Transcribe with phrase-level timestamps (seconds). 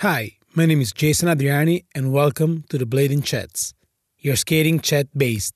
[0.00, 3.72] Hi, my name is Jason Adriani, and welcome to the Blading Chats,
[4.18, 5.54] your skating chat based.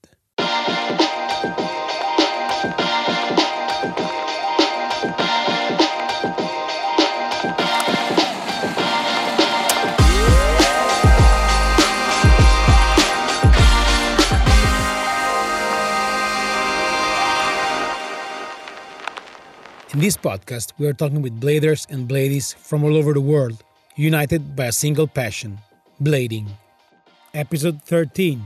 [19.92, 23.62] In this podcast, we are talking with bladers and bladies from all over the world,
[24.00, 25.58] united by a single passion
[26.00, 26.46] blading.
[27.34, 28.40] Episode 13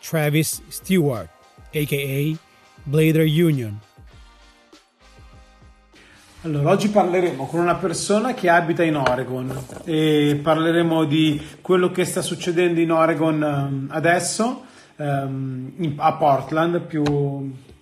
[0.00, 1.28] Travis Stewart,
[1.72, 2.36] aka
[2.84, 3.78] Blader Union.
[6.42, 12.04] Allora, oggi parleremo con una persona che abita in Oregon e parleremo di quello che
[12.04, 14.64] sta succedendo in Oregon um, adesso,
[14.98, 17.02] in- a Portland più,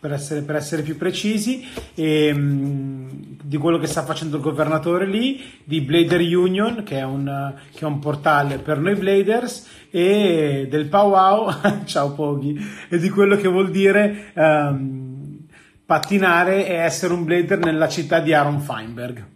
[0.05, 3.09] per, essere, per essere più precisi, e um,
[3.43, 7.81] di quello che sta facendo il governatore lì, di Blader Union, che è un, che
[7.81, 11.51] è un portale per noi Bladers, e del powwow,
[11.87, 12.55] ciao Poghi,
[12.91, 14.31] e di quello che vuol dire...
[14.34, 15.23] um,
[15.87, 19.27] pattinare e essere un blader nella città di Aaron Feinberg.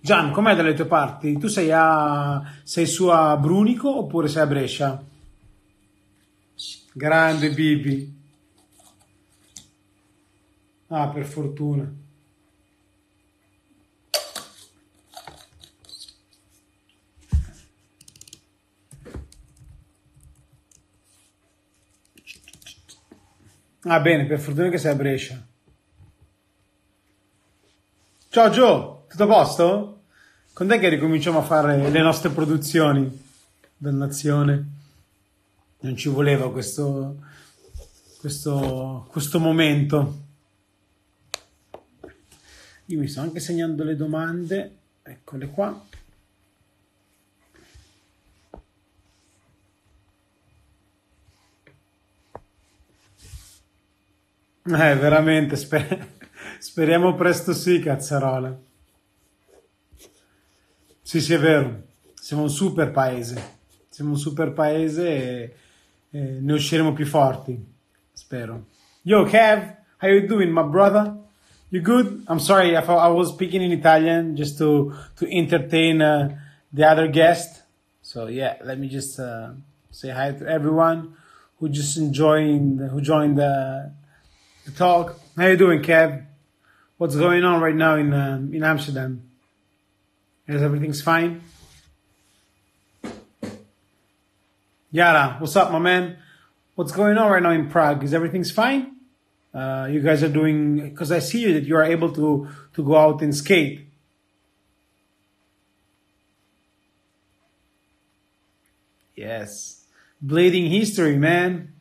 [0.00, 1.38] Gian, com'è dalle tue parti?
[1.38, 5.02] Tu sei, a, sei su a Brunico oppure sei a Brescia?
[6.98, 8.12] Grande Bibi.
[10.88, 11.88] Ah, per fortuna.
[23.82, 25.46] Ah, bene, per fortuna che sei a Brescia.
[28.28, 30.02] Ciao Gio, tutto a posto?
[30.52, 33.08] Quando è che ricominciamo a fare le nostre produzioni?
[33.76, 34.77] Dannazione.
[35.80, 37.22] Non ci voleva questo,
[38.18, 40.26] questo, questo momento.
[42.86, 45.86] Io mi sto anche segnando le domande, eccole qua.
[54.64, 56.06] Eh, veramente, sper-
[56.58, 58.58] speriamo presto sì, cazzarola.
[61.00, 61.84] Sì, sì, è vero.
[62.14, 63.56] Siamo un super paese.
[63.88, 65.56] Siamo un super paese e,
[66.10, 67.58] e ne usciremo più forti.
[68.12, 68.66] Spero.
[69.02, 71.16] Yo, Kev, how you doing, my brother?
[71.70, 72.24] You good?
[72.28, 76.36] I'm sorry, I, I was speaking in Italian just to to entertain uh,
[76.72, 77.62] the other guest.
[78.02, 79.50] So yeah, let me just uh,
[79.90, 81.14] say hi to everyone
[81.58, 83.92] who just enjoying who joined the
[84.64, 85.20] the talk.
[85.36, 86.24] How you doing, Kev?
[86.96, 89.22] What's going on right now in um, in Amsterdam?
[90.46, 91.42] Is everything's fine?
[94.90, 96.16] Yara, what's up, my man?
[96.74, 98.02] What's going on right now in Prague?
[98.04, 98.96] Is everything's fine?
[99.52, 102.82] Uh, you guys are doing because I see you that you are able to to
[102.82, 103.86] go out and skate.
[109.14, 109.84] Yes,
[110.24, 111.72] blading history, man.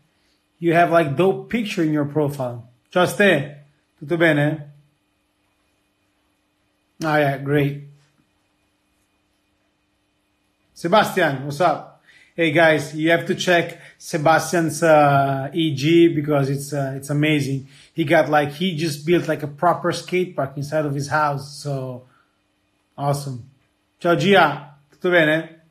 [0.60, 2.70] You have like dope picture in your profile.
[2.92, 3.56] Ciao Ste,
[4.00, 4.72] tutto bene?
[7.04, 7.84] Ah yeah, great.
[10.74, 11.97] Sebastian, what's up?
[12.40, 17.68] Hey guys, you have to check Sebastian's uh, EG because it's uh, it's amazing.
[17.96, 21.58] He got like he just built like a proper skate park inside of his house,
[21.58, 22.06] so
[22.96, 23.50] awesome.
[24.00, 25.62] Ciao Gia, tutto bene?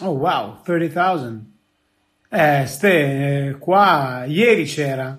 [0.00, 1.52] Oh wow, 30,000.
[2.32, 5.16] Eh, ste, eh, qua ieri c'era.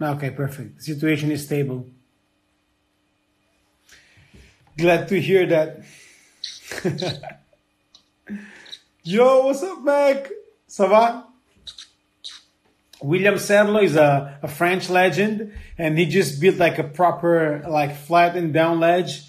[0.00, 0.78] Ah, Ok, perfect.
[0.78, 1.84] The situation is stable.
[4.78, 5.84] Glad to hear that.
[9.02, 10.30] Yo, what's up, Mac?
[10.68, 11.26] Ça va?
[13.02, 17.94] William Serlo is a, a French legend, and he just built like a proper, like
[17.96, 19.28] flat and down ledge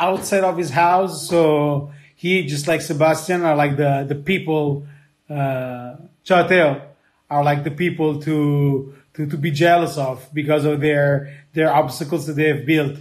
[0.00, 1.28] outside of his house.
[1.28, 4.86] So he, just like Sebastian, are like the the people.
[5.30, 6.82] Uh, Teo,
[7.30, 12.26] are like the people to to to be jealous of because of their their obstacles
[12.26, 12.98] that they have built.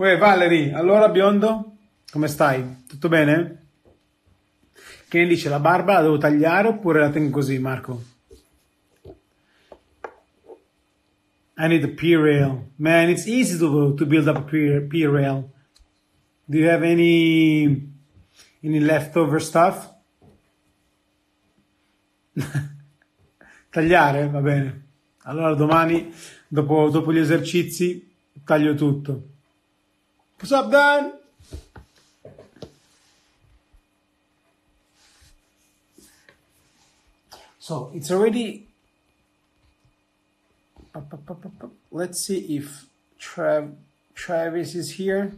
[0.00, 1.76] Uè, Valerie, allora biondo,
[2.10, 2.86] come stai?
[2.88, 3.66] Tutto bene?
[5.06, 8.02] Che ne dice, la barba la devo tagliare oppure la tengo così, Marco?
[11.58, 12.70] I need a P-rail.
[12.76, 15.50] Man, it's easy to, to build up a P-rail.
[16.46, 17.92] Do you have any
[18.62, 19.92] any leftover stuff?
[23.68, 24.86] Tagliare, va bene.
[25.24, 26.10] Allora domani,
[26.48, 28.10] dopo, dopo gli esercizi,
[28.42, 29.29] taglio tutto.
[30.40, 31.12] What's up, Dan?
[37.58, 38.66] So it's already.
[41.92, 42.86] Let's see if
[43.20, 43.74] Trav,
[44.14, 45.30] Travis is here.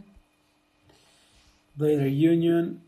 [1.77, 2.79] Blader Union.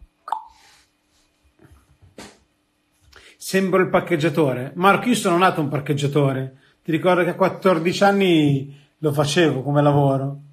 [3.36, 4.72] Sembro il parcheggiatore.
[4.76, 6.58] Marco, io sono nato un parcheggiatore.
[6.82, 10.45] Ti ricordo che a 14 anni lo facevo come lavoro.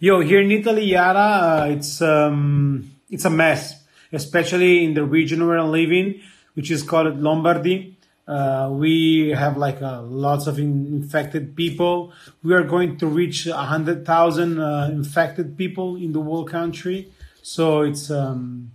[0.00, 3.80] Yo, here in Italy, Yara, uh, it's um, it's a mess,
[4.12, 6.20] especially in the region where I'm living,
[6.54, 7.96] which is called Lombardy.
[8.26, 12.12] Uh, we have like uh, lots of in- infected people.
[12.42, 17.12] We are going to reach hundred thousand uh, infected people in the whole country,
[17.42, 18.72] so it's um,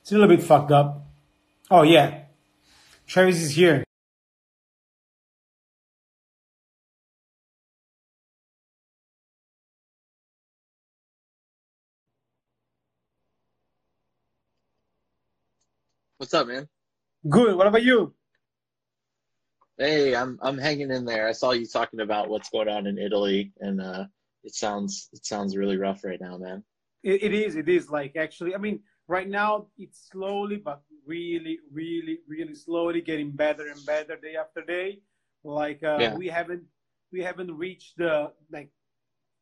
[0.00, 1.04] it's a little bit fucked up.
[1.70, 2.22] Oh yeah,
[3.06, 3.84] Travis is here.
[16.28, 16.68] What's up, man?
[17.26, 17.56] Good.
[17.56, 18.12] What about you?
[19.78, 21.26] Hey, I'm I'm hanging in there.
[21.26, 24.04] I saw you talking about what's going on in Italy, and uh,
[24.44, 26.64] it sounds it sounds really rough right now, man.
[27.02, 27.56] It, it is.
[27.56, 28.54] It is like actually.
[28.54, 34.14] I mean, right now it's slowly, but really, really, really slowly getting better and better
[34.16, 34.98] day after day.
[35.44, 36.14] Like uh, Yeah.
[36.14, 36.64] we haven't
[37.10, 38.68] we haven't reached the like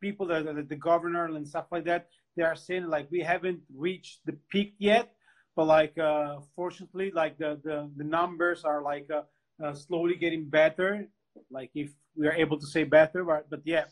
[0.00, 2.11] people that the, the governor and stuff like that.
[2.37, 5.16] They are saying like we haven't reached the peak yet,
[5.56, 9.23] but like uh, fortunately, like the the, the numbers are like uh,
[9.64, 11.08] uh, slowly getting better.
[11.50, 13.85] Like if we are able to say better, but, but yeah.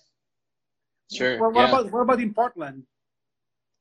[1.13, 1.39] Sure.
[1.39, 1.69] What, what yeah.
[1.69, 2.85] about what about in Portland?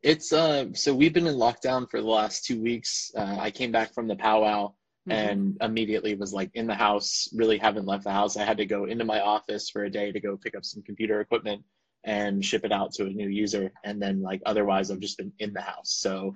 [0.01, 3.11] It's uh so we've been in lockdown for the last two weeks.
[3.15, 4.73] Uh, I came back from the powwow
[5.09, 8.37] and immediately was like in the house, really haven't left the house.
[8.37, 10.81] I had to go into my office for a day to go pick up some
[10.83, 11.63] computer equipment
[12.05, 13.71] and ship it out to a new user.
[13.83, 15.93] And then like otherwise I've just been in the house.
[15.93, 16.33] So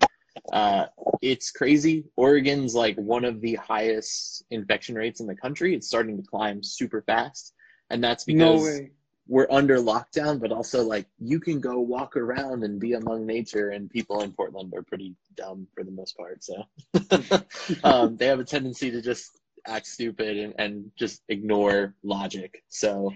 [0.52, 0.86] uh
[1.22, 2.06] it's crazy.
[2.16, 5.76] Oregon's like one of the highest infection rates in the country.
[5.76, 7.54] It's starting to climb super fast.
[7.90, 8.92] And that's because way.
[9.28, 13.70] we're under lockdown, but also like you can go walk around and be among nature,
[13.70, 16.44] and people in Portland are pretty dumb for the most part.
[16.44, 16.64] So
[17.84, 22.64] um, they have a tendency to just act stupid and, and just ignore logic.
[22.68, 23.14] So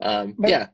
[0.00, 0.66] um, But- yeah,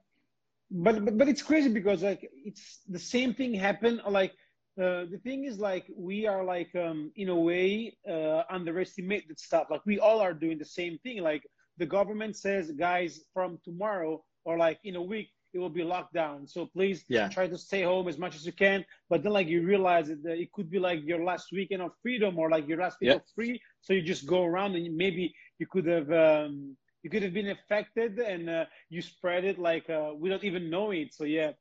[0.71, 4.35] but, but but it's crazy because like it's the same thing happened like
[4.81, 9.67] uh, the thing is like we are like um in a way uh underestimated stuff
[9.71, 11.43] like we all are doing the same thing like
[11.79, 16.13] the government says guys from tomorrow or like in a week it will be locked
[16.15, 17.29] down so please Yeah.
[17.31, 20.39] try to stay home as much as you can but then like you realize that
[20.39, 23.15] it could be like your last weekend of freedom or like your last week Yeah.
[23.15, 27.23] of free so you just go around and maybe you could have um you could
[27.23, 31.15] have been affected and uh, you spread it like uh, without even knowing it.
[31.15, 31.53] So yeah,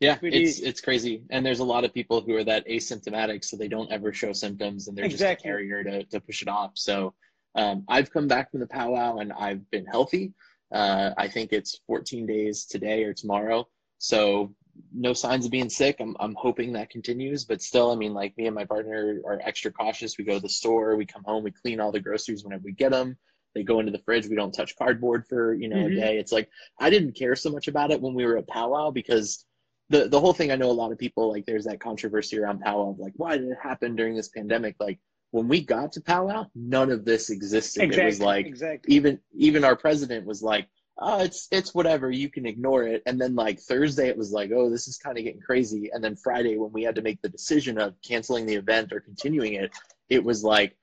[0.00, 3.56] yeah, it's it's crazy, and there's a lot of people who are that asymptomatic, so
[3.56, 6.72] they don't ever show symptoms, and they're just a carrier to to push it off.
[6.74, 7.14] So
[7.54, 10.32] um, I've come back from the powwow, and I've been healthy.
[10.72, 13.66] Uh, I think it's 14 days today or tomorrow,
[13.98, 14.54] so
[14.94, 15.96] no signs of being sick.
[15.98, 19.40] I'm I'm hoping that continues, but still, I mean, like me and my partner are
[19.42, 20.16] extra cautious.
[20.18, 22.72] We go to the store, we come home, we clean all the groceries whenever we
[22.72, 23.16] get them.
[23.54, 24.28] They go into the fridge.
[24.28, 25.92] We don't touch cardboard for you know Mhm.
[25.92, 26.18] a day.
[26.18, 29.44] It's like I didn't care so much about it when we were at powwow because
[29.90, 30.50] the the whole thing.
[30.50, 33.48] I know a lot of people like there's that controversy around powwow like why did
[33.48, 34.76] it happen during this pandemic?
[34.80, 34.98] Like
[35.30, 37.82] when we got to powwow, none of this existed.
[37.82, 38.02] exactly.
[38.02, 38.94] It was like exactly.
[38.94, 40.68] even even our president was like
[40.98, 44.50] oh it's it's whatever you can ignore it and then like thursday it was like
[44.52, 47.20] oh this is kind of getting crazy and then friday when we had to make
[47.22, 49.70] the decision of canceling the event or continuing it
[50.08, 50.76] it was like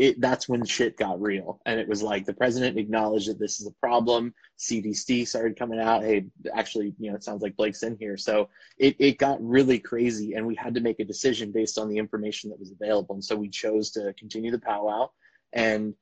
[0.00, 1.60] it that's when shit got real.
[1.66, 4.32] And it was like the president acknowledged that this is a problem.
[4.58, 6.02] Cdc started coming out.
[6.02, 6.24] Hey
[6.56, 8.16] actually you know it sounds like blake's in here.
[8.16, 11.90] So it, it got really crazy and we had to make a decision based on
[11.90, 13.14] the information that was available.
[13.14, 15.10] And so we chose to continue the powwow.
[15.52, 15.94] And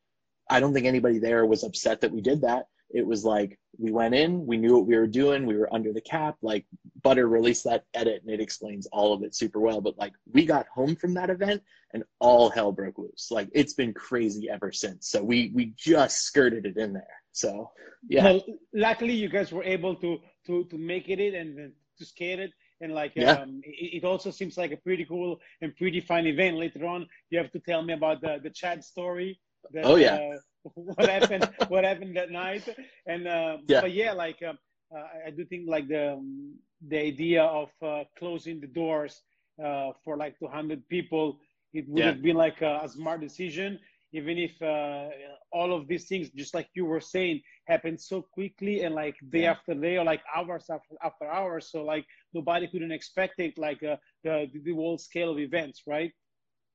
[0.51, 3.91] i don't think anybody there was upset that we did that it was like we
[3.93, 6.65] went in we knew what we were doing we were under the cap like
[7.03, 10.45] butter released that edit and it explains all of it super well but like we
[10.45, 14.73] got home from that event and all hell broke loose like it's been crazy ever
[14.73, 17.71] since so we we just skirted it in there so
[18.09, 21.69] yeah Well, luckily you guys were able to to to make it and uh,
[21.99, 22.53] to skate it.
[22.81, 23.41] And like, Yeah.
[23.43, 26.57] um, it, it also seems like a pretty cool and pretty fun event.
[26.57, 29.41] Later on, you have to tell me about the the Chad story.
[29.73, 30.15] That, Oh, yeah.
[30.15, 30.37] Uh,
[30.95, 31.47] what happened?
[31.69, 32.69] what happened that night?
[33.07, 33.81] And uh, Yeah.
[33.81, 34.59] but yeah, like um,
[34.95, 36.55] uh, I- do think like the um,
[36.87, 39.23] the idea of uh, closing the doors
[39.63, 41.39] uh, for like 200 people,
[41.73, 42.07] it would Yeah.
[42.07, 43.79] have been like a, a smart decision.
[44.13, 45.09] even if uh,
[45.53, 49.45] all of these things, just like you were saying, happened so quickly and like day
[49.45, 49.55] yeah.
[49.55, 51.71] after day or like hours after, after hours.
[51.71, 56.13] So like nobody couldn't expect it, like uh, the the whole scale of events, right?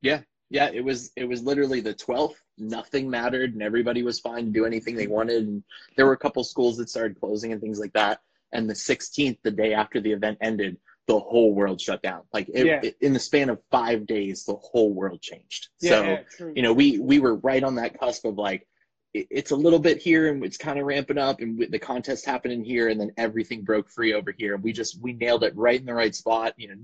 [0.01, 0.69] Yeah, yeah.
[0.73, 2.39] It was it was literally the twelfth.
[2.57, 5.47] Nothing mattered, and everybody was fine to do anything they wanted.
[5.47, 5.63] And
[5.97, 8.19] there were a couple schools that started closing and things like that.
[8.51, 12.21] And the sixteenth, the day after the event ended, the whole world shut down.
[12.33, 12.79] Like it, yeah.
[12.83, 15.69] it, in the span of five days, the whole world changed.
[15.81, 18.67] Yeah, so yeah, you know, we we were right on that cusp of like
[19.13, 22.25] it, it's a little bit here and it's kind of ramping up, and the contest
[22.25, 24.55] happening here, and then everything broke free over here.
[24.55, 26.53] And We just we nailed it right in the right spot.
[26.57, 26.75] You know,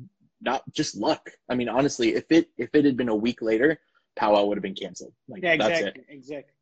[0.42, 1.30] not just luck.
[1.50, 3.80] I mean, honestly, if it if it had been a week later,
[4.16, 5.14] powwow would have been canceled.
[5.28, 6.06] Like yeah, exactly, that's it.
[6.10, 6.54] exactly.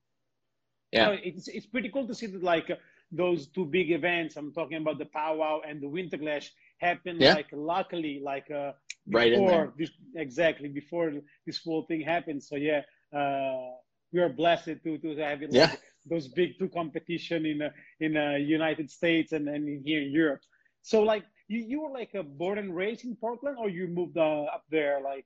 [0.91, 2.71] Yeah, no, it's it's pretty cool to see that like
[3.11, 4.35] those two big events.
[4.35, 7.33] I'm talking about the powwow and the winter clash happened yeah.
[7.33, 8.71] like luckily like uh
[9.09, 11.11] right before this exactly before
[11.45, 12.81] this whole thing happened so yeah
[13.15, 13.71] uh
[14.13, 15.75] we are blessed to to have it, like, yeah.
[16.05, 17.69] those big two competition in uh,
[17.99, 20.41] in uh, united states and, and here in europe
[20.81, 24.17] so like you, you were like a born and raised in portland or you moved
[24.17, 25.25] uh, up there like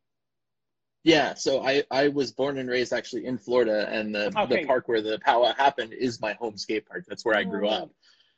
[1.03, 4.61] yeah, so I, I was born and raised actually in Florida, and the, okay.
[4.61, 7.05] the park where the powwow happened is my home skate park.
[7.07, 7.71] That's where I grew oh.
[7.71, 7.91] up.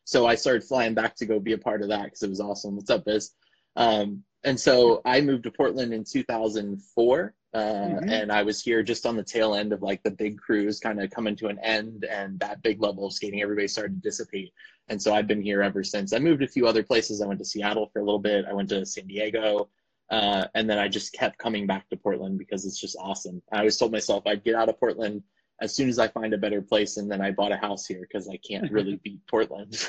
[0.05, 2.39] So I started flying back to go be a part of that because it was
[2.39, 2.75] awesome.
[2.75, 3.31] What's up, Biz?
[3.75, 7.33] Um, and so I moved to Portland in 2004.
[7.53, 8.10] Uh, mm-hmm.
[8.10, 11.01] And I was here just on the tail end of like the big cruise kind
[11.01, 14.51] of coming to an end and that big level of skating, everybody started to dissipate.
[14.89, 16.13] And so I've been here ever since.
[16.13, 17.22] I moved a few other places.
[17.22, 18.45] I went to Seattle for a little bit.
[18.50, 19.69] I went to San Diego.
[20.10, 23.41] Uh, and then I just kept coming back to Portland because it's just awesome.
[23.51, 25.24] I always told myself I'd get out of Portland
[25.62, 28.01] as soon as I find a better place, and then I bought a house here
[28.01, 29.88] because I can't really beat Portland.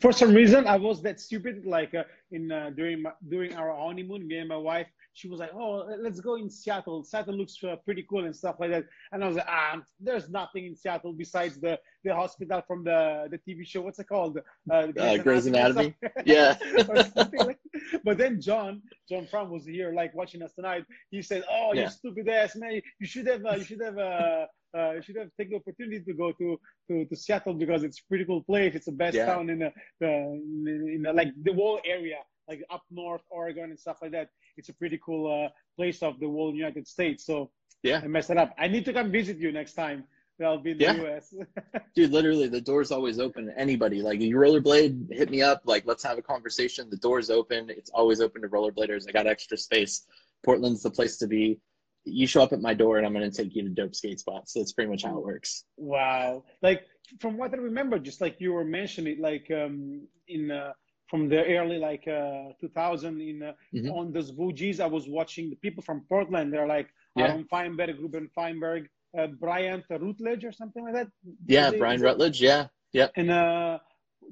[0.00, 1.64] For some reason, I was that stupid.
[1.64, 4.88] Like uh, in uh, during my, during our honeymoon, me and my wife,
[5.18, 7.02] she was like, "Oh, let's go in Seattle.
[7.02, 10.28] Seattle looks uh, pretty cool and stuff like that." And I was like, "Ah, there's
[10.30, 13.82] nothing in Seattle besides the the hospital from the the TV show.
[13.82, 14.38] What's it called?
[14.70, 15.94] Uh, Grey's, uh, Grey's Anatomy.
[16.24, 16.56] yeah.
[17.34, 17.58] like.
[18.04, 20.84] But then John John Frum was here, like watching us tonight.
[21.10, 21.82] He said, "Oh, yeah.
[21.82, 22.80] you stupid ass man!
[23.00, 24.46] You should have uh, you should have." Uh,
[24.76, 28.00] uh, you should have taken the opportunity to go to, to, to Seattle because it's
[28.00, 28.74] a pretty cool place.
[28.74, 29.24] It's the best yeah.
[29.24, 33.64] town in the, the in, in the, like the whole area, like up north, Oregon
[33.64, 34.30] and stuff like that.
[34.56, 37.24] It's a pretty cool uh, place of the whole United States.
[37.24, 37.50] So
[37.82, 38.54] yeah, I messed it up.
[38.58, 40.04] I need to come visit you next time.
[40.44, 41.16] I'll be in the yeah.
[41.16, 41.34] US.
[41.96, 44.02] Dude, literally the door's always open to anybody.
[44.02, 45.62] Like you rollerblade, hit me up.
[45.64, 46.88] Like let's have a conversation.
[46.90, 47.70] The door's open.
[47.70, 49.08] It's always open to rollerbladers.
[49.08, 50.06] I got extra space.
[50.44, 51.60] Portland's the place to be
[52.04, 54.20] you show up at my door and I'm going to take you to dope skate
[54.20, 54.52] spots.
[54.52, 55.64] So that's pretty much how it works.
[55.76, 56.44] Wow.
[56.62, 56.86] Like
[57.20, 60.72] from what I remember, just like you were mentioning, like um, in uh,
[61.08, 63.90] from the early like uh, 2000 in uh, mm-hmm.
[63.90, 66.52] on those Voogies, I was watching the people from Portland.
[66.52, 67.28] They're like yeah.
[67.28, 68.88] Aaron Feinberg, Ruben Feinberg,
[69.18, 71.08] uh, Brian Rutledge or something like that.
[71.46, 72.40] Yeah, they, Brian Rutledge.
[72.40, 73.08] Yeah, yeah.
[73.16, 73.78] And uh,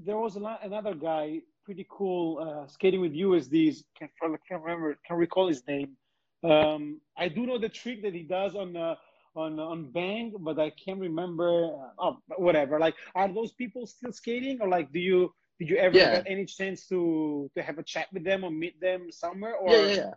[0.04, 3.84] there was lot, another guy, pretty cool, uh, skating with USDs.
[3.98, 5.96] Can't, can't remember, can't recall his name
[6.42, 8.94] um, I do know the trick that he does on uh,
[9.34, 11.66] on on Bang, but I can't remember.
[11.66, 12.78] Uh, oh, whatever.
[12.78, 16.16] Like, are those people still skating, or like, do you did you ever yeah.
[16.16, 19.54] get any chance to to have a chat with them or meet them somewhere?
[19.54, 20.10] Or yeah, yeah, yeah.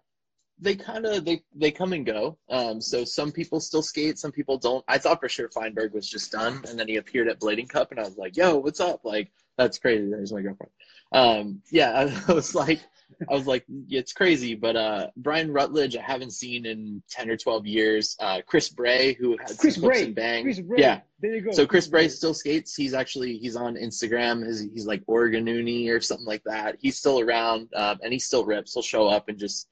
[0.62, 2.38] They kind of they they come and go.
[2.50, 4.84] Um, so some people still skate, some people don't.
[4.88, 7.91] I thought for sure Feinberg was just done, and then he appeared at Blading Cup,
[7.91, 10.10] and I was like, "Yo, what's up?" Like, that's crazy.
[10.10, 10.72] There's my girlfriend.
[11.13, 12.81] Um, yeah, I was like,
[13.30, 14.56] I was like, it's crazy.
[14.56, 18.16] But uh, Brian Rutledge, I haven't seen in ten or twelve years.
[18.20, 20.80] Uh, Chris Bray, who has Chris Bray, and Bang, Chris Bray.
[20.80, 21.51] yeah, there you go.
[21.51, 22.75] So Chris, Chris Bray, Bray still skates.
[22.75, 24.46] He's actually he's on Instagram.
[24.46, 26.78] He's, he's like Oregon Uni or something like that.
[26.80, 28.74] He's still around, um, and he still rips.
[28.74, 29.68] He'll show up and just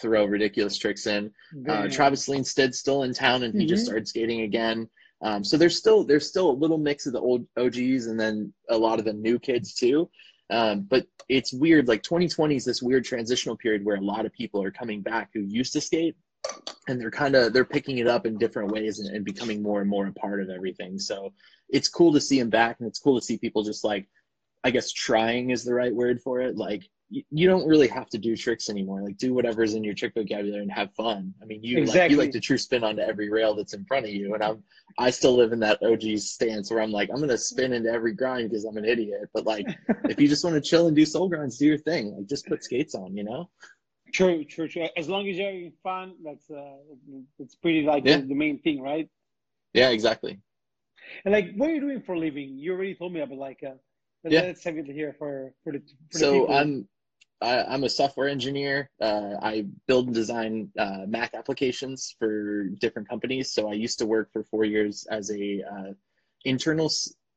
[0.00, 1.32] throw ridiculous tricks in.
[1.68, 3.68] Uh, Travis Leenstead's still in town, and he mm-hmm.
[3.68, 4.88] just started skating again.
[5.22, 8.52] Um, so there's still there's still a little mix of the old OGs and then
[8.70, 10.08] a lot of the new kids too.
[10.50, 11.88] Um, but it's weird.
[11.88, 15.30] Like 2020 is this weird transitional period where a lot of people are coming back
[15.32, 16.16] who used to skate,
[16.88, 19.80] and they're kind of they're picking it up in different ways and, and becoming more
[19.80, 20.98] and more a part of everything.
[20.98, 21.32] So
[21.68, 24.08] it's cool to see them back, and it's cool to see people just like,
[24.64, 26.56] I guess trying is the right word for it.
[26.56, 29.02] Like you don't really have to do tricks anymore.
[29.02, 31.34] Like do whatever's in your trick vocabulary and have fun.
[31.42, 32.00] I mean, you exactly.
[32.00, 34.42] like you like to true spin onto every rail that's in front of you, and
[34.42, 34.62] I'm
[34.98, 38.14] I still live in that OG stance where I'm like I'm gonna spin into every
[38.14, 39.28] grind because I'm an idiot.
[39.34, 39.66] But like
[40.04, 42.14] if you just want to chill and do soul grinds, do your thing.
[42.16, 43.50] Like just put skates on, you know.
[44.12, 44.86] True, true, true.
[44.96, 46.76] As long as you're having fun, that's uh,
[47.38, 48.18] it's pretty like yeah.
[48.18, 49.08] the, the main thing, right?
[49.72, 50.40] Yeah, exactly.
[51.24, 52.56] And like, what are you doing for a living?
[52.56, 53.60] You already told me about like.
[53.66, 53.74] Uh,
[54.22, 54.42] yeah.
[54.42, 55.82] Let's have it here for for the.
[56.12, 56.86] For so I'm
[57.40, 58.90] I, am a software engineer.
[59.00, 63.52] Uh, I build and design uh, Mac applications for different companies.
[63.52, 65.92] So I used to work for four years as a uh,
[66.44, 66.90] internal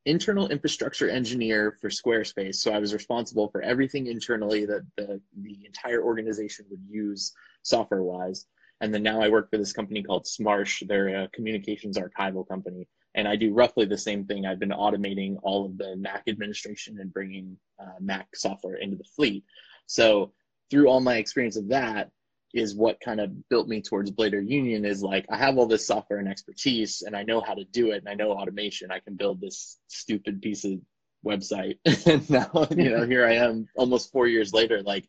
[0.06, 2.56] internal infrastructure engineer for Squarespace.
[2.56, 7.32] So I was responsible for everything internally that the the entire organization would use
[7.62, 8.46] software wise.
[8.80, 10.86] And then now I work for this company called Smarsh.
[10.86, 14.44] They're a communications archival company and I do roughly the same thing.
[14.44, 19.04] I've been automating all of the Mac administration and bringing uh, Mac software into the
[19.04, 19.44] fleet.
[19.86, 20.32] So
[20.70, 22.10] through all my experience of that
[22.52, 25.86] is what kind of built me towards Blader Union is like I have all this
[25.86, 28.92] software and expertise and I know how to do it and I know automation.
[28.92, 30.78] I can build this stupid piece of
[31.24, 31.78] website.
[32.06, 35.08] and now, you know, here I am almost four years later, like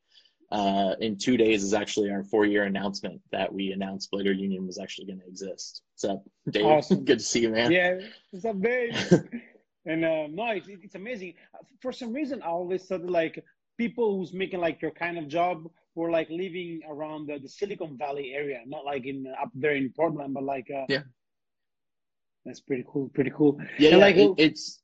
[0.51, 4.65] uh, in two days is actually our four year announcement that we announced Blader Union
[4.65, 5.82] was actually going to exist.
[5.96, 6.65] So, Dave?
[6.65, 7.05] Awesome.
[7.05, 7.72] Good to see you, man.
[7.72, 8.00] Yeah,
[8.32, 8.96] what's up, Dave?
[9.86, 11.34] and uh, no, it's, it's amazing.
[11.82, 13.44] For some reason, I always thought like
[13.77, 17.98] people who's making like your kind of job were like living around the, the Silicon
[17.98, 21.03] Valley area, not like in up there in Portland, but like uh, yeah,
[22.46, 23.10] that's pretty cool.
[23.13, 23.60] Pretty cool.
[23.79, 24.82] Yeah, like it, it's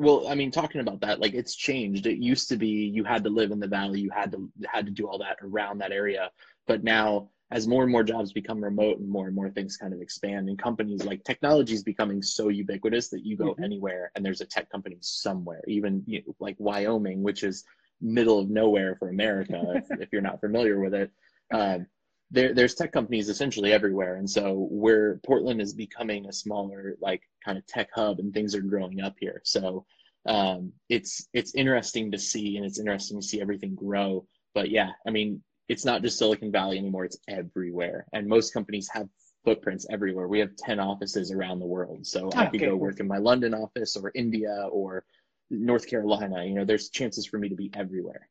[0.00, 3.22] well i mean talking about that like it's changed it used to be you had
[3.22, 5.92] to live in the valley you had to had to do all that around that
[5.92, 6.30] area
[6.66, 9.92] but now as more and more jobs become remote and more and more things kind
[9.92, 13.64] of expand and companies like technology is becoming so ubiquitous that you go mm-hmm.
[13.64, 17.64] anywhere and there's a tech company somewhere even you know, like wyoming which is
[18.00, 21.10] middle of nowhere for america if, if, you're not familiar with it.
[21.52, 21.86] Um,
[22.32, 24.16] there, there's tech companies essentially everywhere.
[24.16, 28.54] And so where portland is becoming a smaller like kind of tech hub and things
[28.54, 29.40] are growing up here.
[29.44, 29.84] So
[30.26, 34.26] um, it's it's interesting to see and it's interesting to see everything grow.
[34.54, 37.04] But yeah i mean it's not just silicon valley anymore.
[37.04, 38.04] It's everywhere.
[38.12, 39.08] And most companies have
[39.44, 40.26] footprints everywhere.
[40.26, 42.04] We have 10 offices around the world.
[42.04, 42.40] So okay.
[42.40, 45.04] i could go work in my london office or india or
[45.50, 48.28] north carolina you know there's chances for me to be everywhere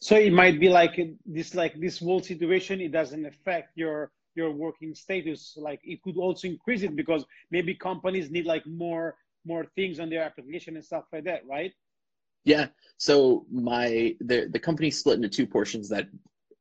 [0.00, 4.50] so it might be like this like this whole situation it doesn't affect your your
[4.50, 9.66] working status like it could also increase it because maybe companies need like more more
[9.74, 11.72] things on their application and stuff like that right
[12.44, 12.66] yeah
[12.96, 16.08] so my the the company split into two portions that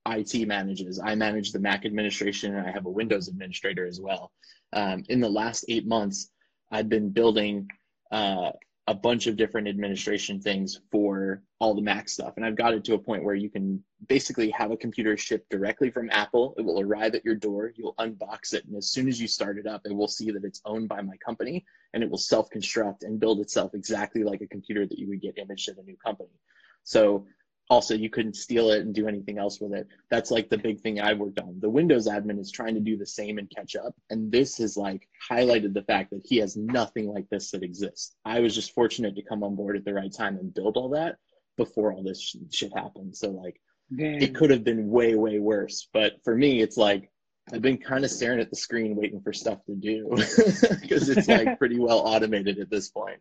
[0.07, 0.99] IT manages.
[0.99, 4.31] I manage the Mac administration and I have a Windows administrator as well.
[4.73, 6.31] Um, in the last eight months,
[6.71, 7.67] I've been building
[8.11, 8.51] uh,
[8.89, 12.33] a bunch of different administration things for all the Mac stuff.
[12.37, 15.51] And I've got it to a point where you can basically have a computer shipped
[15.51, 16.55] directly from Apple.
[16.57, 19.59] It will arrive at your door, you'll unbox it, and as soon as you start
[19.59, 22.49] it up, it will see that it's owned by my company and it will self
[22.49, 25.83] construct and build itself exactly like a computer that you would get imaged at a
[25.83, 26.39] new company.
[26.83, 27.27] So
[27.69, 29.87] also you couldn't steal it and do anything else with it.
[30.09, 31.59] That's like the big thing I worked on.
[31.59, 33.95] The Windows admin is trying to do the same and catch up.
[34.09, 38.15] And this has like highlighted the fact that he has nothing like this that exists.
[38.25, 40.89] I was just fortunate to come on board at the right time and build all
[40.89, 41.17] that
[41.57, 43.15] before all this shit happened.
[43.15, 43.61] So like
[43.95, 44.15] Damn.
[44.15, 45.87] it could have been way, way worse.
[45.93, 47.11] But for me, it's like
[47.53, 50.07] I've been kind of staring at the screen waiting for stuff to do
[50.81, 53.19] because it's like pretty well automated at this point.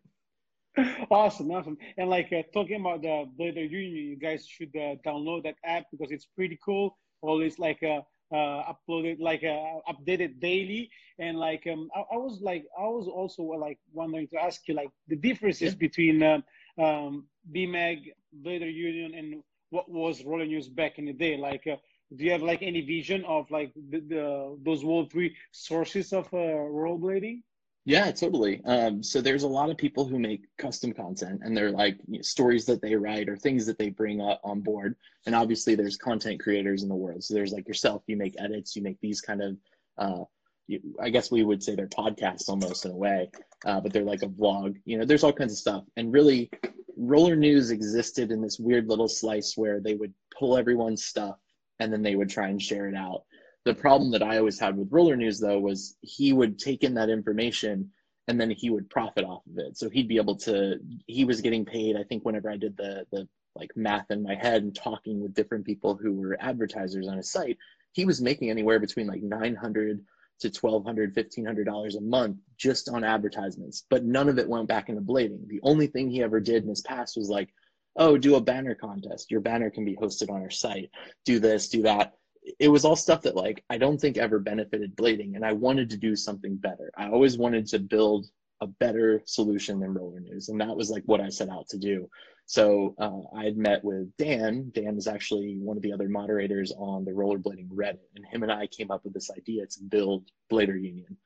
[1.11, 1.77] awesome, awesome.
[1.97, 5.85] And like uh, talking about the Blader Union, you guys should uh, download that app
[5.91, 6.97] because it's pretty cool.
[7.23, 8.01] Always like uh,
[8.35, 10.91] uh uploaded, like uh, updated daily.
[11.19, 14.75] And like um, I, I, was like, I was also like wondering to ask you
[14.75, 15.79] like the differences yeah.
[15.79, 16.41] between uh,
[16.79, 18.13] um, BMAG,
[18.45, 21.37] Blader Union, and what was Roller News back in the day.
[21.37, 21.77] Like, uh,
[22.17, 26.27] do you have like any vision of like the, the those world three sources of
[26.33, 27.43] uh, rollerblading?
[27.89, 28.63] Yeah, totally.
[28.67, 32.19] Um, so there's a lot of people who make custom content, and they're like you
[32.19, 34.95] know, stories that they write or things that they bring up on board.
[35.25, 37.25] And obviously, there's content creators in the world.
[37.25, 38.03] So there's like yourself.
[38.07, 38.77] You make edits.
[38.77, 39.57] You make these kind of.
[39.97, 40.25] Uh,
[40.67, 43.31] you, I guess we would say they're podcasts almost in a way,
[43.65, 44.77] uh, but they're like a vlog.
[44.85, 45.85] You know, there's all kinds of stuff.
[45.97, 46.51] And really,
[46.99, 51.37] roller news existed in this weird little slice where they would pull everyone's stuff
[51.81, 53.23] and then they would try and share it out
[53.69, 56.95] the problem that I always had with Roller News though was he would take in
[56.95, 57.91] that information
[58.27, 59.77] and then he would profit off of it.
[59.77, 63.05] So he'd be able to he was getting paid, I think whenever I did the
[63.13, 67.19] the like math in my head and talking with different people who were advertisers on
[67.19, 67.59] his site,
[67.93, 70.01] he was making anywhere between like 900
[70.41, 73.85] to 1200 1500 dollars a month just on advertisements.
[73.91, 75.47] But none of it went back into blading.
[75.47, 77.51] The only thing he ever did in his past was like
[77.97, 79.31] oh do a banner contest.
[79.31, 80.91] Your banner can be hosted on our site.
[81.27, 82.15] Do this do that
[82.59, 85.91] it was all stuff that like I don't think ever benefited blading, and I wanted
[85.91, 86.91] to do something better.
[86.97, 88.27] I always wanted to build
[88.61, 91.79] a better solution than roller news, and that was like what I set out to
[91.79, 92.09] do.
[92.47, 94.73] So uh, I had met with Dan.
[94.75, 98.51] Dan is actually one of the other moderators on the rollerblading Reddit, and him and
[98.51, 101.17] I came up with this idea to build Blader Union.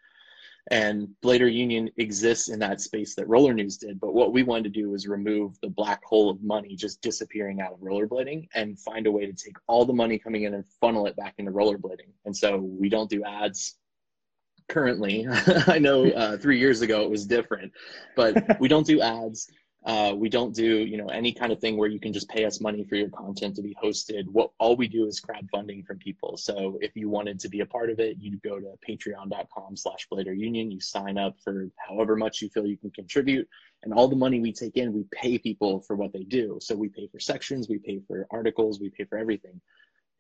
[0.70, 3.98] And Blader Union exists in that space that Roller News did.
[3.98, 7.61] But what we wanted to do was remove the black hole of money just disappearing
[7.61, 10.64] out of rollerblading and find a way to take all the money coming in and
[10.81, 12.12] funnel it back into rollerblading.
[12.27, 13.77] And so we don't do ads
[14.68, 15.27] currently.
[15.66, 17.72] I know uh, three years ago it was different,
[18.14, 19.51] but we don't do ads.
[19.84, 22.44] Uh, we don't do you know any kind of thing where you can just pay
[22.44, 24.26] us money for your content to be hosted.
[24.28, 26.36] What all we do is crowdfunding from people.
[26.36, 30.06] So if you wanted to be a part of it, you go to patreon.com/slash.
[30.12, 33.48] You sign up for however much you feel you can contribute,
[33.82, 36.58] and all the money we take in, we pay people for what they do.
[36.60, 39.60] So we pay for sections, we pay for articles, we pay for everything.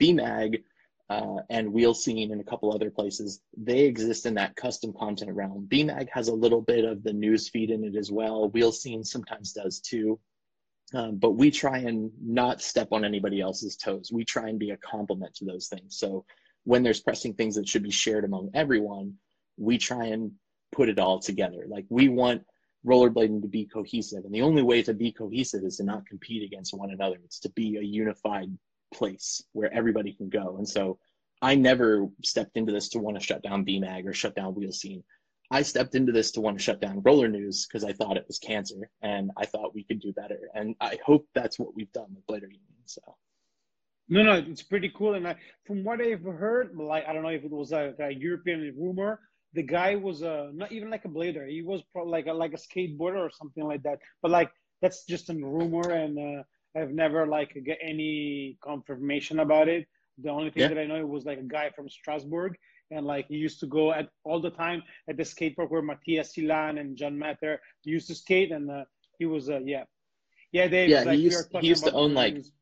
[0.00, 0.62] BMAG
[1.12, 5.32] uh, and Wheel Scene and a couple other places, they exist in that custom content
[5.32, 5.66] realm.
[5.70, 8.48] BMAG has a little bit of the news feed in it as well.
[8.48, 10.18] Wheel Scene sometimes does too.
[10.94, 14.10] Um, but we try and not step on anybody else's toes.
[14.12, 15.98] We try and be a complement to those things.
[15.98, 16.24] So
[16.64, 19.14] when there's pressing things that should be shared among everyone,
[19.56, 20.32] we try and
[20.70, 21.66] put it all together.
[21.68, 22.42] Like we want
[22.86, 24.24] rollerblading to be cohesive.
[24.24, 27.16] And the only way to be cohesive is to not compete against one another.
[27.24, 28.50] It's to be a unified
[28.92, 30.56] place where everybody can go.
[30.58, 30.98] And so
[31.40, 34.72] I never stepped into this to want to shut down BMAG or shut down Wheel
[34.72, 35.02] Scene.
[35.50, 38.24] I stepped into this to want to shut down Roller News because I thought it
[38.26, 40.48] was cancer and I thought we could do better.
[40.54, 42.60] And I hope that's what we've done with Blader Union.
[42.86, 43.02] So.
[44.08, 45.14] No, no, it's pretty cool.
[45.14, 48.10] And I, from what I've heard, like I don't know if it was a, a
[48.10, 49.20] European rumor,
[49.52, 51.48] the guy was a not even like a blader.
[51.48, 53.98] He was pro- like a like a skateboarder or something like that.
[54.22, 54.50] But like
[54.80, 56.42] that's just a rumor, and uh,
[56.76, 59.86] I've never like get any confirmation about it.
[60.18, 60.68] The only thing yeah.
[60.68, 62.56] that I know it was like a guy from Strasbourg,
[62.90, 65.82] and like he used to go at all the time at the skate park where
[65.82, 68.84] Matthias Silan and John Matter used to skate, and uh,
[69.18, 69.84] he was uh, yeah,
[70.52, 70.88] yeah, Dave.
[70.88, 72.34] Yeah, like, he used, he used to own like.
[72.34, 72.52] News.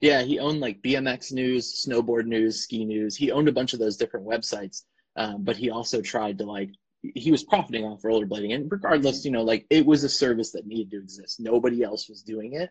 [0.00, 3.14] Yeah, he owned like BMX News, Snowboard News, Ski News.
[3.14, 4.84] He owned a bunch of those different websites,
[5.16, 6.70] um, but he also tried to like
[7.02, 10.66] he was profiting off rollerblading and regardless you know like it was a service that
[10.66, 12.70] needed to exist nobody else was doing it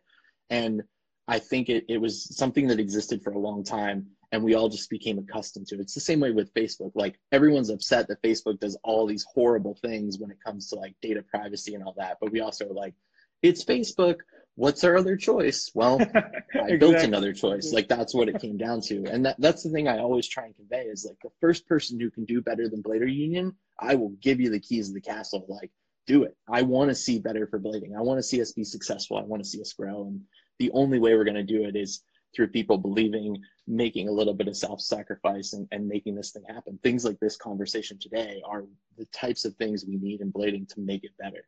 [0.49, 0.83] and
[1.27, 4.69] I think it, it was something that existed for a long time and we all
[4.69, 5.81] just became accustomed to it.
[5.81, 6.91] It's the same way with Facebook.
[6.95, 10.95] Like everyone's upset that Facebook does all these horrible things when it comes to like
[11.01, 12.17] data privacy and all that.
[12.21, 12.93] But we also are like,
[13.41, 14.17] it's Facebook.
[14.55, 15.71] What's our other choice?
[15.73, 16.77] Well, I exactly.
[16.77, 17.71] built another choice.
[17.73, 19.05] Like that's what it came down to.
[19.05, 21.99] And that, that's the thing I always try and convey is like the first person
[21.99, 25.01] who can do better than Blader Union, I will give you the keys of the
[25.01, 25.45] castle.
[25.47, 25.71] Like
[26.05, 26.35] do it.
[26.51, 27.95] I want to see better for blading.
[27.97, 29.17] I want to see us be successful.
[29.17, 30.07] I want to see us grow.
[30.07, 30.21] And
[30.59, 32.03] the only way we're going to do it is
[32.35, 36.43] through people believing, making a little bit of self sacrifice, and, and making this thing
[36.47, 36.79] happen.
[36.83, 38.65] Things like this conversation today are
[38.97, 41.47] the types of things we need in blading to make it better.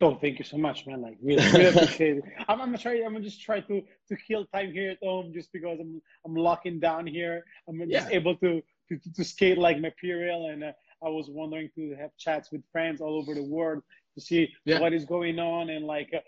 [0.00, 1.00] Oh, thank you so much, man.
[1.00, 2.24] Like, really, really appreciate it.
[2.48, 2.94] I'm, I'm gonna try.
[3.04, 6.34] I'm gonna just try to to kill time here at home, just because I'm I'm
[6.34, 7.44] locking down here.
[7.68, 8.00] I'm yeah.
[8.00, 10.72] just able to, to to skate like my and uh,
[11.04, 13.82] I was wondering to have chats with friends all over the world
[14.14, 14.80] to see yeah.
[14.80, 16.20] what is going on and like uh,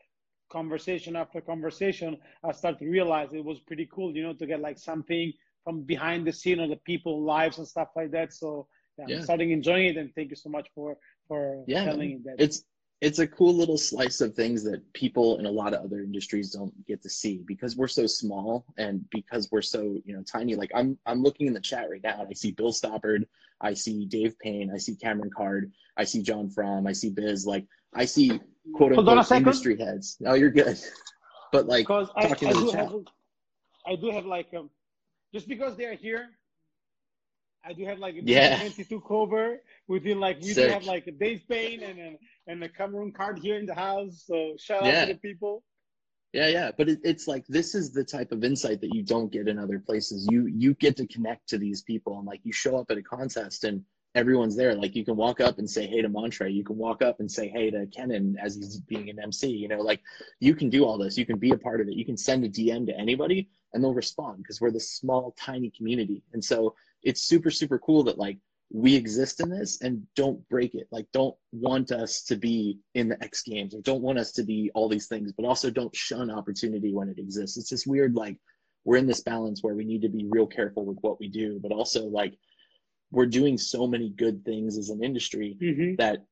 [0.54, 2.16] conversation after conversation,
[2.48, 5.32] I started to realize it was pretty cool, you know, to get like something
[5.64, 8.32] from behind the scene of the people lives and stuff like that.
[8.32, 9.16] So yeah, yeah.
[9.16, 10.96] I'm starting enjoying it, and thank you so much for
[11.28, 12.36] for yeah, telling me that.
[12.38, 12.64] It's
[13.00, 16.52] it's a cool little slice of things that people in a lot of other industries
[16.52, 20.54] don't get to see because we're so small and because we're so you know tiny.
[20.54, 23.26] Like I'm I'm looking in the chat right now and I see Bill Stoppard,
[23.60, 27.46] I see Dave Payne, I see Cameron Card, I see John Fromm, I see Biz.
[27.46, 28.40] Like I see
[28.72, 30.16] quote unquote industry heads.
[30.20, 30.78] No, you're good.
[31.52, 32.92] But like because I, I do have,
[33.86, 34.70] I do have like um,
[35.32, 36.30] just because they're here,
[37.64, 38.58] I do have like a yeah.
[38.58, 40.66] 22 cover within like we Sick.
[40.66, 43.74] do have like a Dave Payne and a, and a Cameron card here in the
[43.74, 44.24] house.
[44.26, 45.02] So shout yeah.
[45.02, 45.62] out to the people.
[46.32, 49.30] Yeah, yeah, but it, it's like this is the type of insight that you don't
[49.30, 50.26] get in other places.
[50.28, 53.02] You you get to connect to these people and like you show up at a
[53.02, 54.74] contest and everyone's there.
[54.74, 56.48] Like you can walk up and say hey to Montre.
[56.48, 59.48] You can walk up and say hey to Kenan as he's being an MC.
[59.48, 60.00] You know, like
[60.40, 61.18] you can do all this.
[61.18, 61.94] You can be a part of it.
[61.94, 65.70] You can send a DM to anybody and they'll respond because we're this small, tiny
[65.70, 66.22] community.
[66.32, 68.38] And so it's super, super cool that like
[68.72, 70.86] we exist in this and don't break it.
[70.90, 74.42] Like don't want us to be in the X games or don't want us to
[74.42, 77.56] be all these things, but also don't shun opportunity when it exists.
[77.56, 78.36] It's this weird like
[78.84, 81.58] we're in this balance where we need to be real careful with what we do,
[81.62, 82.34] but also like
[83.14, 85.96] we're doing so many good things as an industry mm-hmm.
[85.96, 86.24] that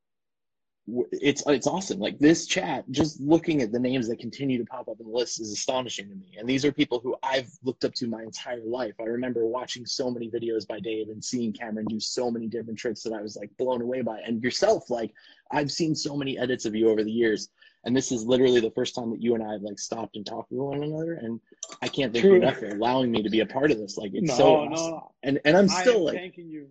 [1.12, 2.00] it's it's awesome.
[2.00, 5.16] Like this chat, just looking at the names that continue to pop up in the
[5.16, 6.36] list is astonishing to me.
[6.38, 8.94] And these are people who I've looked up to my entire life.
[9.00, 12.78] I remember watching so many videos by Dave and seeing Cameron do so many different
[12.78, 14.18] tricks that I was like blown away by.
[14.26, 15.14] And yourself, like
[15.52, 17.48] I've seen so many edits of you over the years.
[17.84, 20.24] And this is literally the first time that you and I have like stopped and
[20.24, 21.14] talked with one another.
[21.14, 21.40] And
[21.80, 22.34] I can't thank True.
[22.34, 23.96] you enough for allowing me to be a part of this.
[23.96, 24.90] Like it's no, so awesome.
[24.90, 25.12] No.
[25.22, 26.68] And and I'm still like thanking you.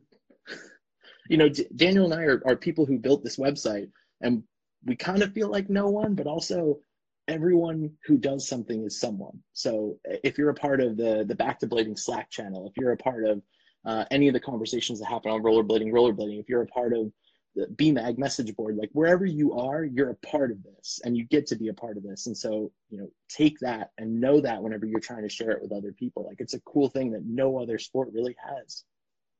[1.30, 3.90] you know, D- Daniel and I are, are people who built this website,
[4.22, 4.44] and
[4.86, 6.80] we kind of feel like no one, but also
[7.28, 9.40] everyone who does something is someone.
[9.54, 12.94] So if you're a part of the the Back to Blading Slack channel, if you're
[12.94, 13.42] a part of
[13.86, 17.12] uh, any of the conversations that happen on rollerblading, rollerblading, if you're a part of
[17.56, 21.26] the BMAG message board, like wherever you are, you're a part of this and you
[21.26, 22.28] get to be a part of this.
[22.28, 25.62] And so, you know, take that and know that whenever you're trying to share it
[25.62, 26.26] with other people.
[26.26, 28.84] Like it's a cool thing that no other sport really has.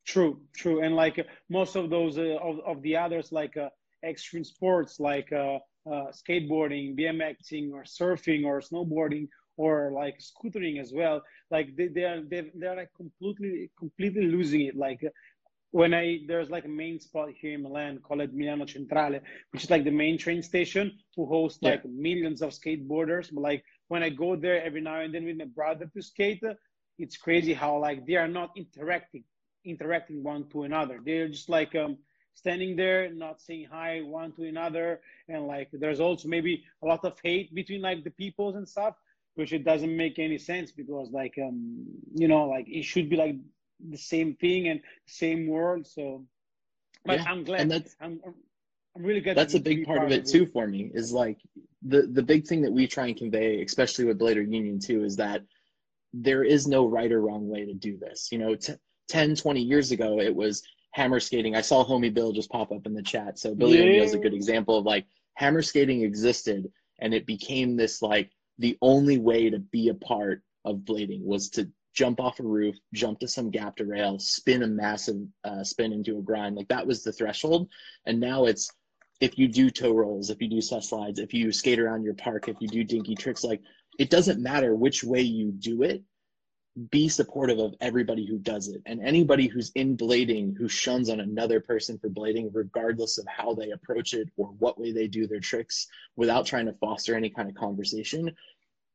[0.06, 0.84] True, true.
[0.84, 3.70] And like most of those uh, of, of the others, like uh,
[4.04, 10.92] extreme sports, like uh, uh skateboarding, BMXing, or surfing, or snowboarding, or like scootering as
[10.92, 11.22] well,
[11.52, 14.76] like they, they are they, they're like completely completely losing it.
[14.76, 15.02] Like
[15.72, 19.20] when I there's like a main spot here in Milan called Milano Centrale,
[19.52, 21.72] which is like the main train station who hosts yeah.
[21.72, 23.34] like millions of skateboarders.
[23.34, 26.44] But like when I go there every now and then with my brother to skate,
[27.00, 29.24] it's crazy how like they are not interacting
[29.64, 31.00] interacting one to another.
[31.04, 31.98] They're just like um
[32.34, 37.06] standing there, not saying hi one to another, and like there's also maybe a lot
[37.06, 38.96] of hate between like the peoples and stuff,
[39.36, 43.16] which it doesn't make any sense because like um you know like it should be
[43.16, 43.36] like
[43.90, 45.88] the same thing and same world.
[45.88, 46.26] So,
[47.06, 47.26] but yeah.
[47.28, 47.62] I'm glad.
[47.62, 48.20] And that's, I'm,
[48.96, 49.38] I'm really glad.
[49.38, 50.92] That's a big part, part, of it too for me.
[50.94, 51.40] Is like
[51.82, 55.16] the the big thing that we try and convey, especially with Blader Union too, is
[55.18, 55.42] that
[56.14, 58.30] there is no right or wrong way to do this.
[58.32, 58.74] You know, t-
[59.10, 61.56] 10, 20 years ago, it was hammer skating.
[61.56, 63.40] I saw Homie Bill just pop up in the chat.
[63.40, 63.86] So Billy yeah.
[63.86, 68.78] O'Neill's a good example of like hammer skating existed and it became this like the
[68.82, 73.20] only way to be a part of blading was to jump off a roof, jump
[73.20, 76.56] to some gap to rail, spin a massive uh, spin into a grind.
[76.56, 77.70] Like that was the threshold.
[78.06, 78.70] And now it's
[79.20, 82.16] if you do toe rolls, if you do set slides, if you skate around your
[82.16, 83.62] park, if you do dinky tricks, like
[84.00, 86.02] it doesn't matter which way you do it.
[86.90, 88.82] Be supportive of everybody who does it.
[88.86, 93.54] And anybody who's in blading who shuns on another person for blading, regardless of how
[93.54, 97.30] they approach it or what way they do their tricks, without trying to foster any
[97.30, 98.32] kind of conversation,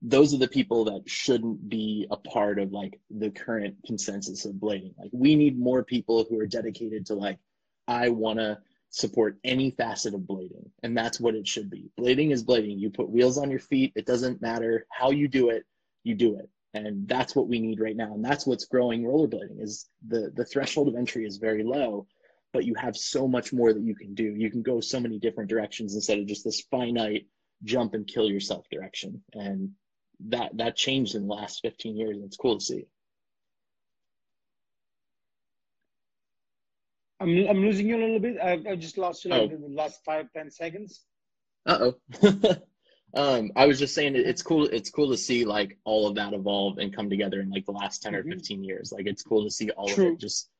[0.08, 4.52] those are the people that shouldn't be a part of like the current consensus of
[4.52, 4.94] blading.
[4.96, 7.38] Like we need more people who are dedicated to like,
[7.88, 8.58] I want to
[8.90, 10.70] support any facet of blading.
[10.84, 11.90] And that's what it should be.
[11.98, 12.78] Blading is blading.
[12.78, 13.94] You put wheels on your feet.
[13.96, 15.64] It doesn't matter how you do it,
[16.04, 16.48] you do it.
[16.72, 18.14] And that's what we need right now.
[18.14, 22.06] And that's what's growing rollerblading is the, the threshold of entry is very low,
[22.52, 24.22] but you have so much more that you can do.
[24.22, 27.26] You can go so many different directions instead of just this finite
[27.64, 29.22] jump and kill yourself direction.
[29.32, 29.72] And
[30.28, 32.86] that that changed in the last 15 years and it's cool to see.
[37.20, 38.36] I'm, I'm losing you a little bit.
[38.42, 39.54] I, I just lost you like oh.
[39.54, 41.04] in the last five ten seconds.
[41.66, 41.94] Uh-oh.
[43.14, 46.34] Um i was just saying it's cool it's cool to see like all of that
[46.34, 48.28] evolve and come together in like the last 10 mm-hmm.
[48.28, 48.92] or 15 years.
[48.92, 50.08] Like it's cool to see all True.
[50.08, 50.50] of it just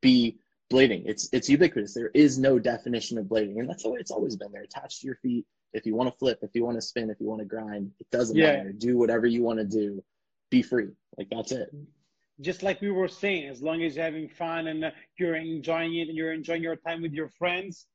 [0.00, 0.38] be
[0.72, 1.02] blading.
[1.06, 1.94] It's it's ubiquitous.
[1.94, 4.52] There is no definition of blading and that's the way it's always been.
[4.52, 7.10] There attached to your feet if you want to flip, if you want to spin,
[7.10, 8.56] if you want to grind, it doesn't yeah.
[8.56, 8.72] matter.
[8.72, 10.02] Do whatever you want to do.
[10.50, 10.88] Be free.
[11.16, 11.70] Like that's it.
[12.40, 15.96] Just like we were saying, as long as you're having fun and uh, you're enjoying
[15.96, 17.86] it and you're enjoying your time with your friends.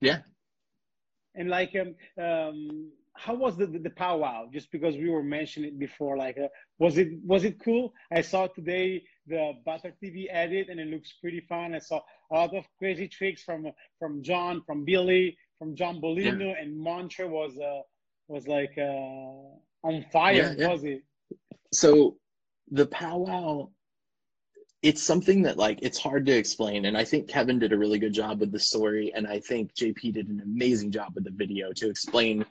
[0.00, 0.18] Yeah.
[1.34, 4.46] And like, um, um how was the, the, the powwow?
[4.50, 6.48] Just because we were mentioning it before, like, uh,
[6.78, 7.92] was it was it cool?
[8.10, 11.74] I saw today the Butter TV edit, and it looks pretty fun.
[11.74, 12.00] I saw
[12.30, 13.66] a lot of crazy tricks from
[13.98, 16.54] from John, from Billy, from John Bolino yeah.
[16.60, 17.82] and Montre was uh,
[18.26, 21.02] was like uh, on fire, yeah, was it?
[21.72, 22.16] So
[22.70, 23.68] the powwow,
[24.82, 27.98] it's something that like it's hard to explain, and I think Kevin did a really
[27.98, 31.30] good job with the story, and I think JP did an amazing job with the
[31.30, 32.44] video to explain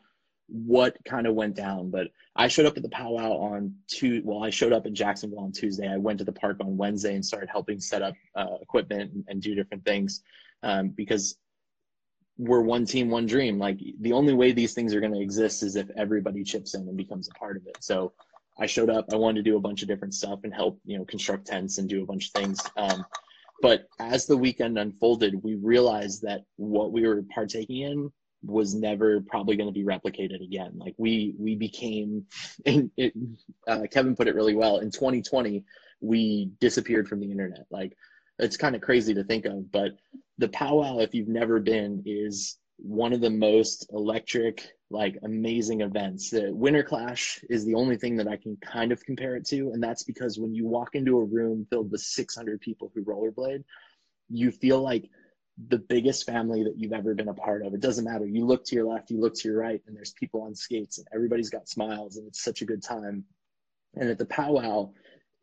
[0.47, 1.89] what kind of went down.
[1.89, 4.21] But I showed up at the powwow on two.
[4.23, 5.91] Well, I showed up in Jacksonville on Tuesday.
[5.91, 9.25] I went to the park on Wednesday and started helping set up uh, equipment and,
[9.27, 10.21] and, do different things
[10.61, 11.35] um, because
[12.39, 13.59] we're one team, one dream.
[13.59, 16.87] Like the only way these things are going to exist is if everybody chips in
[16.87, 17.77] and becomes a part of it.
[17.81, 18.13] So
[18.57, 19.05] I showed up.
[19.11, 21.77] I wanted to do a bunch of different stuff and help, you know, construct tents
[21.77, 22.59] and do a bunch of things.
[22.77, 23.05] Um,
[23.61, 29.19] but as the weekend unfolded, we realized that what we were partaking in was never
[29.19, 30.71] probably going to be replicated again.
[30.75, 32.25] Like we we became,
[32.65, 33.13] it,
[33.67, 34.77] uh, Kevin put it really well.
[34.77, 35.65] In 2020,
[35.99, 37.65] we disappeared from the internet.
[37.69, 37.97] Like
[38.37, 39.91] it's kind of crazy to think of, but
[40.39, 46.29] the powwow, if you've never been, is one of the most electric, like amazing events.
[46.29, 49.71] The Winter Clash is the only thing that I can kind of compare it to,
[49.73, 53.65] and that's because when you walk into a room filled with 600 people who rollerblade,
[54.29, 55.09] you feel like
[55.67, 57.73] the biggest family that you've ever been a part of.
[57.73, 58.25] It doesn't matter.
[58.25, 60.99] You look to your left, you look to your right, and there's people on skates,
[60.99, 63.25] and everybody's got smiles, and it's such a good time.
[63.95, 64.93] And at the powwow,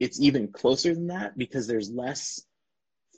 [0.00, 2.40] it's even closer than that because there's less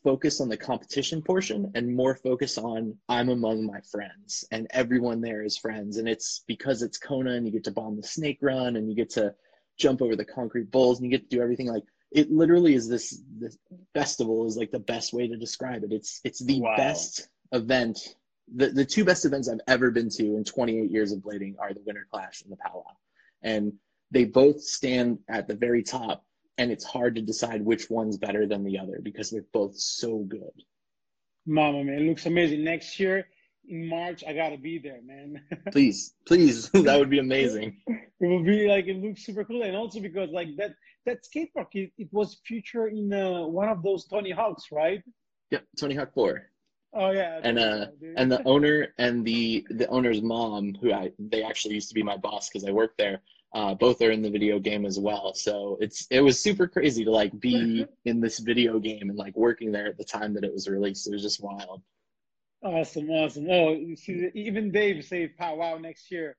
[0.02, 5.20] focus on the competition portion and more focus on I'm among my friends and everyone
[5.20, 5.96] there is friends.
[5.96, 8.96] And it's because it's Kona and you get to bomb the snake run and you
[8.96, 9.34] get to
[9.78, 12.88] jump over the concrete bulls and you get to do everything like it literally is
[12.88, 13.58] this this
[13.94, 15.92] festival is like the best way to describe it.
[15.92, 16.76] It's it's the wow.
[16.76, 18.16] best event.
[18.54, 21.74] The the two best events I've ever been to in 28 years of blading are
[21.74, 22.96] the Winter Clash and the Powwow.
[23.42, 23.74] And
[24.10, 26.24] they both stand at the very top
[26.58, 30.18] and it's hard to decide which one's better than the other because they're both so
[30.18, 30.52] good.
[31.46, 32.64] Mama, man, it looks amazing.
[32.64, 33.28] Next year
[33.68, 35.40] in March, I gotta be there, man.
[35.72, 37.76] please, please, that would be amazing.
[37.86, 40.74] it would be like it looks super cool, and also because like that
[41.06, 45.02] that skate park, it, it was featured in uh, one of those Tony Hawks, right?
[45.50, 46.50] Yep, Tony Hawk Four.
[46.92, 47.40] Oh yeah.
[47.42, 51.88] And uh, and the owner and the the owner's mom, who I they actually used
[51.88, 53.22] to be my boss because I worked there
[53.54, 55.32] uh, both are in the video game as well.
[55.34, 59.36] So it's it was super crazy to like be in this video game and like
[59.36, 61.06] working there at the time that it was released.
[61.06, 61.82] It was just wild.
[62.62, 63.48] Awesome, awesome.
[63.50, 63.76] Oh,
[64.34, 66.36] even Dave say powwow next year.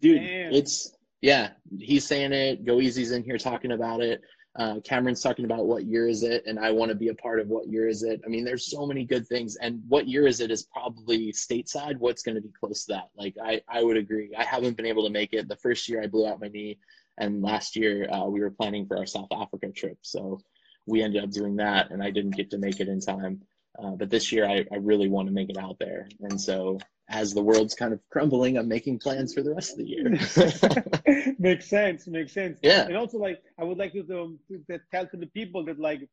[0.00, 0.52] Dude, Damn.
[0.52, 2.64] it's yeah, he's saying it.
[2.64, 4.22] Go Easy's in here talking about it.
[4.56, 7.38] Uh, Cameron's talking about what year is it, and I want to be a part
[7.38, 8.20] of what year is it.
[8.24, 11.98] I mean, there's so many good things, and what year is it is probably stateside.
[11.98, 13.10] What's going to be close to that?
[13.16, 14.30] Like, I I would agree.
[14.36, 15.48] I haven't been able to make it.
[15.48, 16.78] The first year I blew out my knee,
[17.16, 20.40] and last year uh, we were planning for our South Africa trip, so
[20.84, 23.42] we ended up doing that, and I didn't get to make it in time.
[23.78, 26.78] Uh, but this year I, I really want to make it out there, and so
[27.10, 31.34] as the world's kind of crumbling, I'm making plans for the rest of the year.
[31.38, 32.06] makes sense.
[32.06, 32.60] Makes sense.
[32.62, 32.86] Yeah.
[32.86, 34.38] And also, like, I would like to, to,
[34.70, 36.08] to tell to the people that, like,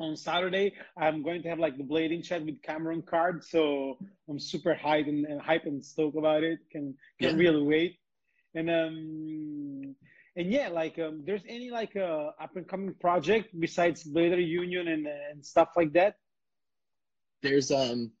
[0.00, 3.44] on Saturday, I'm going to have like the blading chat with Cameron Card.
[3.44, 6.60] So I'm super hyped and, and hyped and stoked about it.
[6.70, 7.50] Can can yeah.
[7.50, 7.98] really wait.
[8.54, 9.96] And um
[10.36, 14.86] and yeah, like um there's any like uh up and coming project besides Blader Union
[14.86, 16.14] and and stuff like that?
[17.42, 18.12] There's um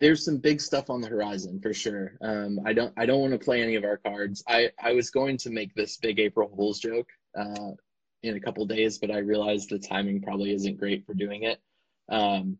[0.00, 2.16] there's some big stuff on the horizon for sure.
[2.20, 4.42] Um, I don't I don't want to play any of our cards.
[4.48, 7.72] I I was going to make this big April Fools joke uh,
[8.22, 11.60] in a couple days, but I realized the timing probably isn't great for doing it.
[12.08, 12.58] Um,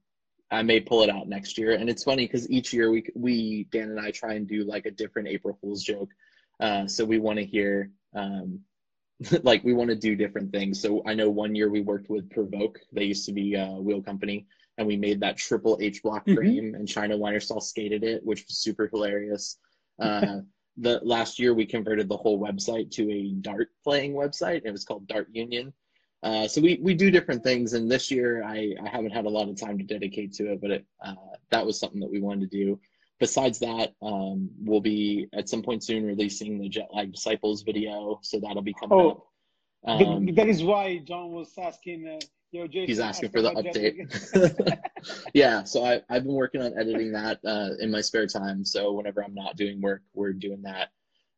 [0.51, 3.66] I may pull it out next year, and it's funny because each year we we
[3.70, 6.11] Dan and I try and do like a different April Fools joke.
[6.61, 8.61] Uh, so we want to hear um,
[9.42, 10.81] like we want to do different things.
[10.81, 12.79] So I know one year we worked with Provoke.
[12.92, 14.47] They used to be a wheel company
[14.79, 16.37] and we made that triple H block mm-hmm.
[16.37, 19.59] frame, and China Weinerstahl skated it, which was super hilarious.
[19.99, 20.39] Uh,
[20.77, 24.63] the last year we converted the whole website to a dart playing website.
[24.65, 25.73] It was called Dart Union.
[26.23, 29.31] Uh, so we, we do different things, and this year I, I haven't had a
[29.31, 31.15] lot of time to dedicate to it, but it, uh,
[31.51, 32.81] that was something that we wanted to do.
[33.21, 38.19] Besides that, um, we'll be at some point soon releasing the Jet Lag Disciples video,
[38.23, 39.27] so that'll be coming oh, up.
[39.87, 44.79] Um, that is why John was asking uh, Yo, Jason, he's asking for the update.
[45.35, 48.64] yeah, so I, I've been working on editing that uh, in my spare time.
[48.64, 50.90] So whenever I'm not doing work, we're doing that.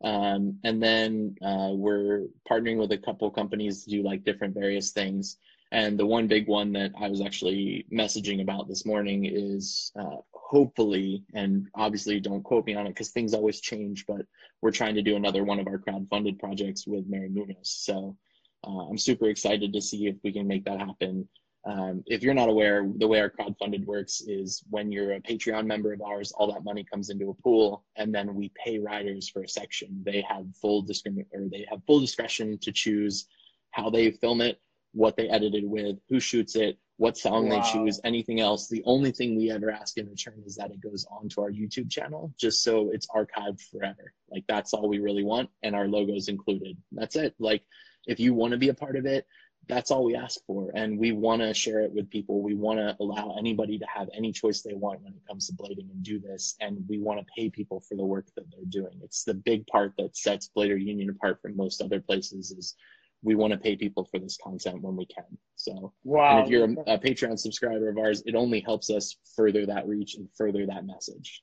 [0.04, 4.90] Um, and then uh, we're partnering with a couple companies to do like different various
[4.90, 5.38] things.
[5.72, 10.18] And the one big one that I was actually messaging about this morning is uh,
[10.34, 14.26] hopefully, and obviously don't quote me on it because things always change, but
[14.60, 17.70] we're trying to do another one of our crowd-funded projects with Mary Munoz.
[17.70, 18.18] So
[18.64, 21.28] uh, I'm super excited to see if we can make that happen.
[21.66, 25.66] Um, if you're not aware, the way our crowdfunded works is when you're a Patreon
[25.66, 29.28] member of ours, all that money comes into a pool, and then we pay riders
[29.28, 30.00] for a section.
[30.04, 33.26] They have full discrimin- or they have full discretion to choose
[33.72, 34.60] how they film it,
[34.92, 37.60] what they edited with, who shoots it, what song wow.
[37.60, 38.68] they choose, anything else.
[38.68, 41.90] The only thing we ever ask in return is that it goes onto our YouTube
[41.90, 44.14] channel, just so it's archived forever.
[44.30, 46.76] Like that's all we really want, and our logos included.
[46.92, 47.34] That's it.
[47.38, 47.62] Like
[48.06, 49.26] if you want to be a part of it,
[49.68, 50.70] that's all we ask for.
[50.74, 52.40] And we want to share it with people.
[52.40, 55.54] We want to allow anybody to have any choice they want when it comes to
[55.54, 56.54] blading and do this.
[56.60, 59.00] And we want to pay people for the work that they're doing.
[59.02, 62.74] It's the big part that sets Blader Union apart from most other places is
[63.22, 65.24] we want to pay people for this content when we can.
[65.56, 66.44] So, wow.
[66.44, 70.14] If you're a, a Patreon subscriber of ours, it only helps us further that reach
[70.14, 71.42] and further that message.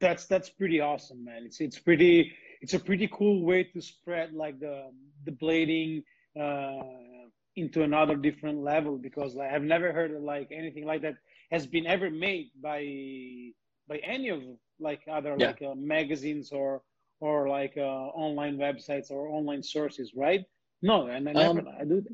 [0.00, 1.42] That's that's pretty awesome, man.
[1.44, 4.90] It's it's pretty it's a pretty cool way to spread like the
[5.26, 6.02] the blading
[6.40, 11.02] uh, into another different level because like, I have never heard of like anything like
[11.02, 11.16] that
[11.50, 12.80] has been ever made by
[13.88, 14.40] by any of
[14.80, 15.48] like other yeah.
[15.48, 16.82] like uh, magazines or
[17.20, 20.44] or like uh, online websites or online sources, right?
[20.82, 22.04] No, and I never um, I do.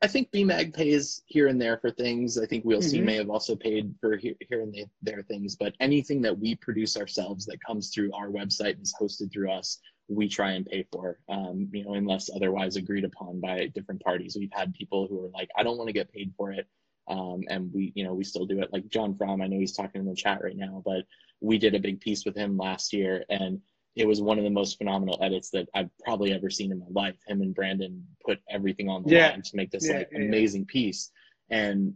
[0.00, 2.38] I think BMAG pays here and there for things.
[2.38, 2.88] I think We'll mm-hmm.
[2.88, 6.54] See may have also paid for here, here and there things, but anything that we
[6.54, 10.64] produce ourselves that comes through our website and is hosted through us, we try and
[10.64, 14.36] pay for, um, you know, unless otherwise agreed upon by different parties.
[14.38, 16.66] We've had people who are like, I don't want to get paid for it.
[17.08, 18.72] Um, and we, you know, we still do it.
[18.72, 21.04] Like John Fromm, I know he's talking in the chat right now, but
[21.40, 23.60] we did a big piece with him last year, and
[23.96, 26.86] it was one of the most phenomenal edits that I've probably ever seen in my
[26.90, 27.16] life.
[27.26, 29.30] Him and Brandon put everything on the Yeah.
[29.30, 31.10] line to make this Yeah, like yeah, amazing piece,
[31.50, 31.94] and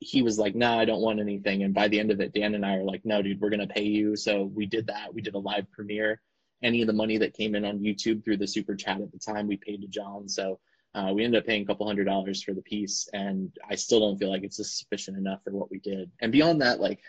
[0.00, 2.54] he was like, "Nah, I don't want anything." And by the end of it, Dan
[2.54, 5.12] and I are like, "No, dude, we're gonna pay you." So we did that.
[5.12, 6.20] We did a live premiere.
[6.62, 9.18] Any of the money that came in on YouTube through the super chat at the
[9.18, 10.28] time, we paid to John.
[10.28, 10.58] So
[10.94, 14.00] uh, we ended up paying a couple hundred dollars for the piece, and I still
[14.00, 16.10] don't feel like it's sufficient enough for what we did.
[16.20, 17.00] And beyond that, like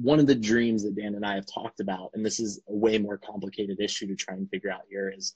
[0.00, 2.74] one of the dreams that Dan and I have talked about, and this is a
[2.74, 5.34] way more complicated issue to try and figure out here, is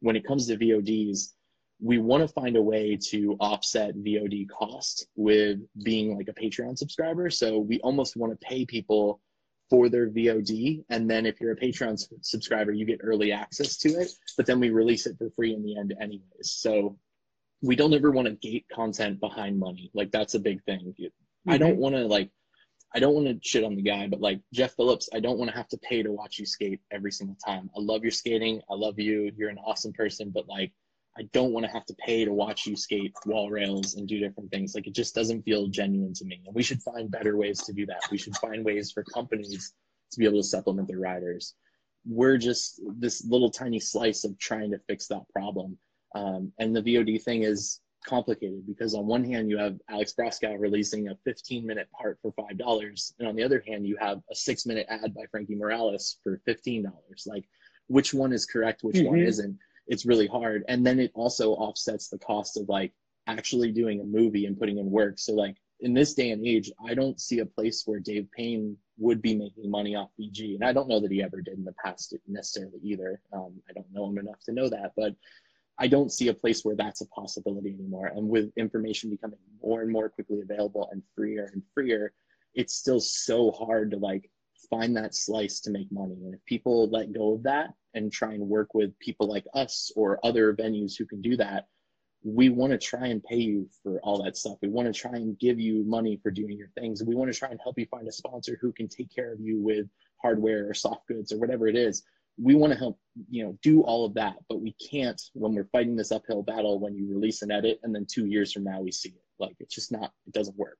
[0.00, 1.32] when it comes to VODs,
[1.80, 6.78] we want to find a way to offset VOD cost with being like a Patreon
[6.78, 7.30] subscriber.
[7.30, 9.20] So we almost want to pay people
[9.70, 10.84] for their VOD.
[10.90, 14.60] And then if you're a Patreon subscriber, you get early access to it, but then
[14.60, 16.22] we release it for free in the end anyways.
[16.42, 16.98] So
[17.62, 19.90] we don't ever want to gate content behind money.
[19.94, 20.94] Like that's a big thing.
[20.98, 21.58] I mm-hmm.
[21.58, 22.30] don't want to like,
[22.94, 25.50] I don't want to shit on the guy, but like Jeff Phillips, I don't want
[25.50, 27.68] to have to pay to watch you skate every single time.
[27.76, 28.60] I love your skating.
[28.70, 29.32] I love you.
[29.36, 30.72] You're an awesome person, but like,
[31.18, 34.18] I don't want to have to pay to watch you skate wall rails and do
[34.18, 34.74] different things.
[34.74, 36.42] Like it just doesn't feel genuine to me.
[36.46, 38.02] And we should find better ways to do that.
[38.10, 39.72] We should find ways for companies
[40.12, 41.54] to be able to supplement their riders.
[42.04, 45.78] We're just this little tiny slice of trying to fix that problem.
[46.14, 50.58] Um, and the VOD thing is complicated because on one hand you have Alex Broskow
[50.58, 54.20] releasing a 15 minute part for five dollars, and on the other hand you have
[54.30, 57.26] a six minute ad by Frankie Morales for fifteen dollars.
[57.26, 57.44] Like,
[57.88, 58.82] which one is correct?
[58.84, 59.26] Which one Mhm.
[59.26, 59.58] isn't?
[59.86, 60.64] It's really hard.
[60.68, 62.92] And then it also offsets the cost of like
[63.26, 65.18] actually doing a movie and putting in work.
[65.18, 68.76] So like in this day and age, I don't see a place where Dave Payne
[68.96, 71.64] would be making money off BG, and I don't know that he ever did in
[71.64, 73.20] the past necessarily either.
[73.32, 75.14] Um, I don't know him enough to know that, but
[75.78, 78.06] I don't see a place where that's a possibility anymore.
[78.14, 82.12] And with information becoming more and more quickly available and freer and freer,
[82.54, 84.30] it's still so hard to like
[84.70, 86.14] find that slice to make money.
[86.24, 89.90] And if people let go of that and try and work with people like us
[89.96, 91.66] or other venues who can do that,
[92.24, 94.56] we want to try and pay you for all that stuff.
[94.62, 97.02] We want to try and give you money for doing your things.
[97.04, 99.40] We want to try and help you find a sponsor who can take care of
[99.40, 99.86] you with
[100.22, 102.02] hardware or soft goods or whatever it is.
[102.36, 102.98] We want to help,
[103.30, 106.78] you know, do all of that, but we can't when we're fighting this uphill battle
[106.80, 109.22] when you release an edit and then two years from now we see it.
[109.38, 110.78] Like it's just not, it doesn't work.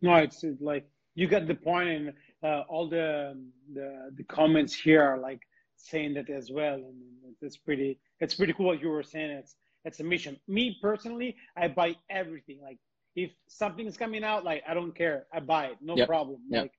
[0.00, 0.84] No, it's it's like
[1.14, 3.38] you got the point, and uh, all the,
[3.72, 5.40] the the comments here are like
[5.76, 6.96] saying that as well, and
[7.40, 9.30] it's pretty it's pretty cool what you were saying.
[9.30, 10.38] It's it's a mission.
[10.48, 12.58] Me personally, I buy everything.
[12.62, 12.78] Like
[13.14, 16.08] if something is coming out, like I don't care, I buy it, no Yep.
[16.08, 16.40] problem.
[16.50, 16.62] Yep.
[16.62, 16.72] Like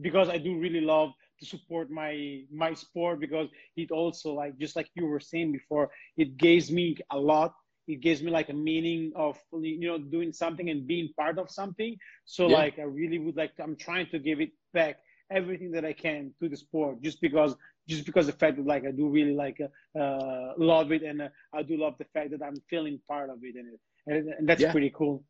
[0.00, 4.76] because I do really love to support my my sport because it also like just
[4.76, 7.54] like you were saying before, it gives me a lot.
[7.88, 11.50] It gives me like a meaning of you know doing something and being part of
[11.50, 11.96] something.
[12.24, 12.60] So Yeah.
[12.60, 14.96] like I really would like to, I'm trying to give it back
[15.30, 17.54] everything that I can to the sport just because
[17.88, 21.22] just because the fact that like I do really like uh, uh, love it and
[21.22, 24.28] uh, I do love the fact that I'm feeling part of it and it and,
[24.38, 24.72] and that's Yeah.
[24.72, 25.24] pretty cool.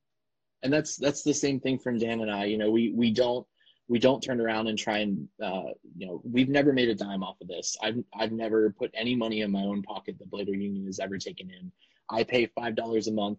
[0.63, 2.45] and that's that's the same thing from Dan and I.
[2.47, 3.47] You know, we we don't
[3.89, 7.23] we don't turn around and try and uh, you know we've never made a dime
[7.23, 7.77] off of this.
[7.83, 11.19] I've I've never put any money in my own pocket that Blader Union has ever
[11.19, 11.71] taken in.
[12.11, 13.39] I pay five dollars a month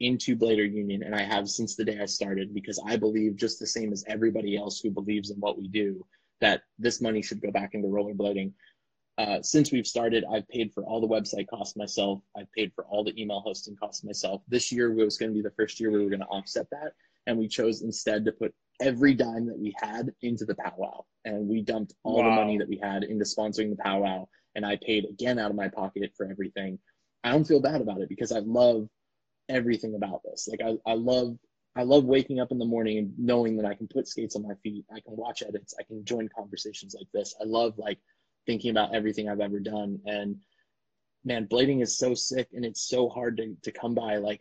[0.00, 3.58] into Blader Union, and I have since the day I started because I believe just
[3.58, 6.04] the same as everybody else who believes in what we do
[6.40, 8.52] that this money should go back into rollerblading.
[9.18, 12.22] Uh, since we've started, I've paid for all the website costs myself.
[12.34, 14.40] I've paid for all the email hosting costs myself.
[14.48, 16.94] This year was going to be the first year we were going to offset that,
[17.30, 21.48] and we chose instead to put every dime that we had into the powwow, and
[21.48, 24.26] we dumped all the money that we had into sponsoring the powwow,
[24.56, 26.78] and I paid again out of my pocket for everything.
[27.22, 28.88] I don't feel bad about it because I love
[29.48, 30.48] everything about this.
[30.50, 31.36] Like I, I love
[31.76, 34.42] I love waking up in the morning and knowing that I can put skates on
[34.42, 34.84] my feet.
[34.90, 35.72] I can watch edits.
[35.78, 37.36] I can join conversations like this.
[37.40, 37.98] I love like
[38.44, 40.00] thinking about everything I've ever done.
[40.04, 40.40] And
[41.24, 44.16] man, blading is so sick and it's so hard to, to come by.
[44.16, 44.40] Like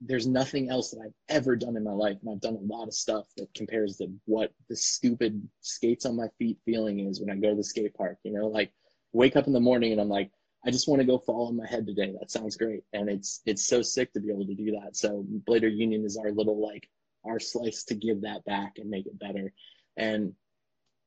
[0.00, 2.16] there's nothing else that I've ever done in my life.
[2.22, 6.16] And I've done a lot of stuff that compares to what the stupid skates on
[6.16, 8.72] my feet feeling is when I go to the skate park, you know, like
[9.12, 10.30] wake up in the morning and I'm like,
[10.64, 12.14] I just want to go fall on my head today.
[12.18, 12.82] That sounds great.
[12.92, 14.96] And it's, it's so sick to be able to do that.
[14.96, 16.88] So Blader Union is our little, like
[17.24, 19.52] our slice to give that back and make it better.
[19.96, 20.32] And,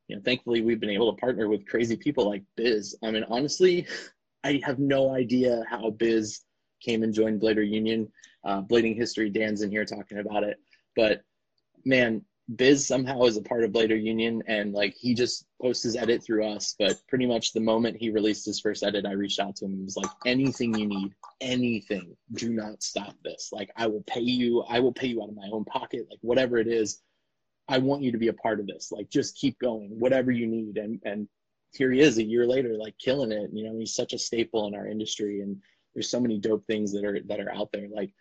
[0.08, 2.98] you know, thankfully we've been able to partner with crazy people like Biz.
[3.04, 3.88] I mean, honestly,
[4.44, 6.42] I have no idea how Biz
[6.82, 8.12] came and joined Blader Union.
[8.44, 10.58] Uh, Blading History, Dan's in here talking about it.
[10.96, 11.24] But
[11.86, 12.24] man,
[12.56, 16.22] Biz somehow is a part of Blader Union and like he just posts his edit
[16.24, 16.76] through us.
[16.78, 19.74] But pretty much the moment he released his first edit, I reached out to him
[19.74, 23.50] and was like, anything you need, anything, do not stop this.
[23.54, 26.20] Like I will pay you, I will pay you out of my own pocket, like
[26.22, 27.02] whatever it is.
[27.70, 28.92] I want you to be a part of this.
[28.92, 30.78] Like just keep going, whatever you need.
[30.78, 31.30] And and
[31.72, 33.52] here he is a year later, like killing it.
[33.54, 35.62] You know, he's such a staple in our industry and
[35.94, 37.88] there's so many dope things that are that are out there.
[37.90, 38.14] Like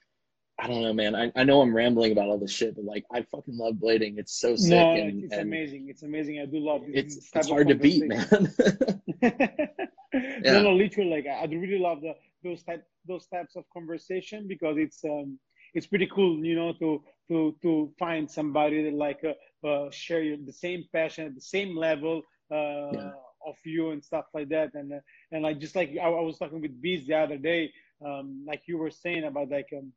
[0.62, 1.16] I don't know, man.
[1.16, 4.16] I, I know I'm rambling about all this shit, but like I fucking love blading.
[4.18, 4.70] It's so sick.
[4.70, 5.88] No, and, it's and amazing.
[5.88, 6.38] It's amazing.
[6.38, 6.94] I do love it.
[6.94, 8.24] It's, it's hard to beat, man.
[9.22, 10.52] yeah.
[10.52, 14.46] No, no, literally, like I do really love the those type those types of conversation
[14.46, 15.36] because it's um
[15.74, 20.22] it's pretty cool, you know, to to to find somebody that like uh, uh share
[20.22, 23.10] your, the same passion at the same level uh yeah.
[23.44, 25.00] of you and stuff like that, and uh,
[25.32, 27.72] and like just like I, I was talking with Bees the other day,
[28.06, 29.92] um like you were saying about like um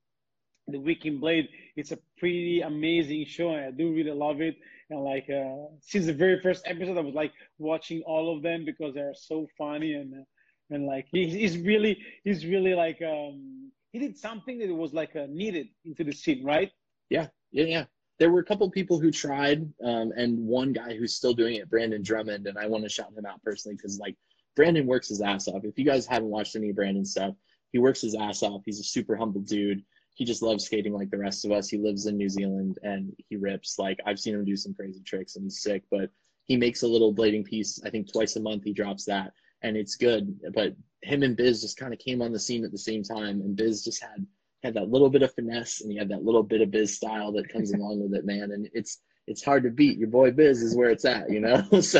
[0.67, 1.49] the in Blade.
[1.75, 4.55] It's a pretty amazing show, and I do really love it.
[4.89, 8.65] And like uh, since the very first episode, I was like watching all of them
[8.65, 10.23] because they're so funny and uh,
[10.71, 15.15] and like he, he's really he's really like um he did something that was like
[15.15, 16.71] uh, needed into the scene, right?
[17.09, 17.85] Yeah, yeah, yeah.
[18.19, 21.69] There were a couple people who tried, um, and one guy who's still doing it,
[21.69, 24.15] Brandon Drummond, and I want to shout him out personally because like
[24.55, 25.63] Brandon works his ass off.
[25.63, 27.35] If you guys haven't watched any Brandon stuff,
[27.71, 28.61] he works his ass off.
[28.65, 29.83] He's a super humble dude
[30.15, 31.69] he just loves skating like the rest of us.
[31.69, 33.77] He lives in New Zealand and he rips.
[33.77, 36.09] Like I've seen him do some crazy tricks and he's sick, but
[36.45, 37.81] he makes a little blading piece.
[37.85, 40.39] I think twice a month he drops that and it's good.
[40.53, 43.41] But him and Biz just kind of came on the scene at the same time
[43.41, 44.25] and Biz just had
[44.63, 47.33] had that little bit of finesse and he had that little bit of Biz style
[47.33, 48.51] that comes along with it, man.
[48.51, 49.97] And it's it's hard to beat.
[49.97, 51.63] Your boy Biz is where it's at, you know.
[51.81, 51.99] so,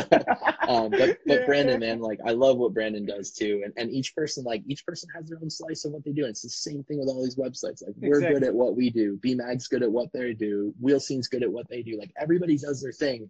[0.68, 1.46] um, but but yeah.
[1.46, 3.62] Brandon, man, like I love what Brandon does too.
[3.64, 6.22] And and each person, like each person has their own slice of what they do.
[6.22, 7.84] And it's the same thing with all these websites.
[7.84, 8.40] Like we're exactly.
[8.40, 9.16] good at what we do.
[9.16, 10.72] BMag's good at what they do.
[10.80, 11.98] Wheel Scene's good at what they do.
[11.98, 13.28] Like everybody does their thing.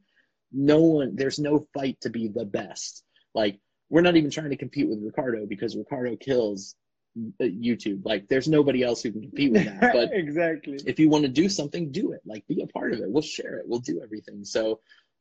[0.53, 3.03] No one, there's no fight to be the best.
[3.35, 6.75] Like we're not even trying to compete with Ricardo because Ricardo kills
[7.17, 8.05] Uh, YouTube.
[8.05, 9.93] Like there's nobody else who can compete with that.
[9.95, 10.79] But exactly.
[10.87, 12.21] If you want to do something, do it.
[12.27, 13.11] Like be a part of it.
[13.11, 13.65] We'll share it.
[13.67, 14.45] We'll do everything.
[14.45, 14.81] So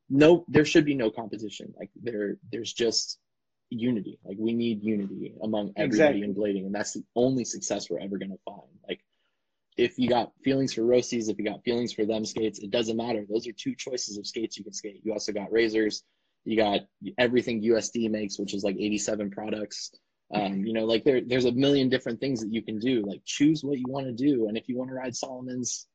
[0.10, 1.74] no there should be no competition.
[1.80, 3.18] Like there there's just
[3.70, 4.20] unity.
[4.26, 6.24] Like we need unity among everybody exactly.
[6.24, 6.66] in blading.
[6.66, 8.74] And that's the only success we're ever gonna find.
[8.90, 9.00] Like
[9.78, 12.98] if you got feelings for roasties, if you got feelings for them skates, it doesn't
[12.98, 13.26] matter.
[13.30, 15.00] Those are two choices of skates you can skate.
[15.06, 16.04] You also got razors,
[16.44, 16.82] you got
[17.18, 19.92] everything USD makes, which is like 87 products.
[20.34, 23.04] Um, you know, like there, there's a million different things that you can do.
[23.06, 25.88] Like choose what you want to do, and if you want to ride Salomon's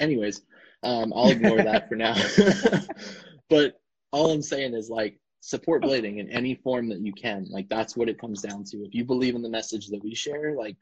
[0.00, 0.42] anyways,
[0.82, 2.16] um, I'll ignore that for now.
[3.50, 3.80] but
[4.10, 7.46] all I'm saying is like support blading in any form that you can.
[7.50, 8.84] Like that's what it comes down to.
[8.84, 10.76] If you believe in the message that we share, like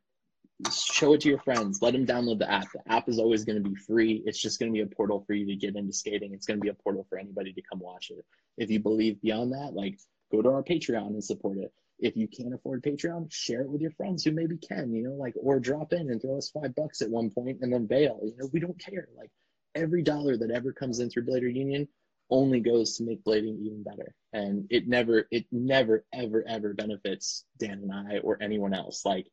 [0.72, 1.80] show it to your friends.
[1.80, 2.68] Let them download the app.
[2.72, 4.22] The app is always going to be free.
[4.26, 6.34] It's just going to be a portal for you to get into skating.
[6.34, 8.24] It's going to be a portal for anybody to come watch it.
[8.58, 9.98] If you believe beyond that, like
[10.30, 13.80] go to our Patreon and support it if you can't afford Patreon, share it with
[13.80, 16.74] your friends who maybe can, you know, like, or drop in and throw us five
[16.74, 18.20] bucks at one point and then bail.
[18.22, 19.08] You know, we don't care.
[19.16, 19.30] Like,
[19.74, 21.88] every dollar that ever comes in through Blader Union
[22.30, 24.14] only goes to make blading even better.
[24.32, 29.04] And it never, it never, ever, ever benefits Dan and I or anyone else.
[29.04, 29.26] Like,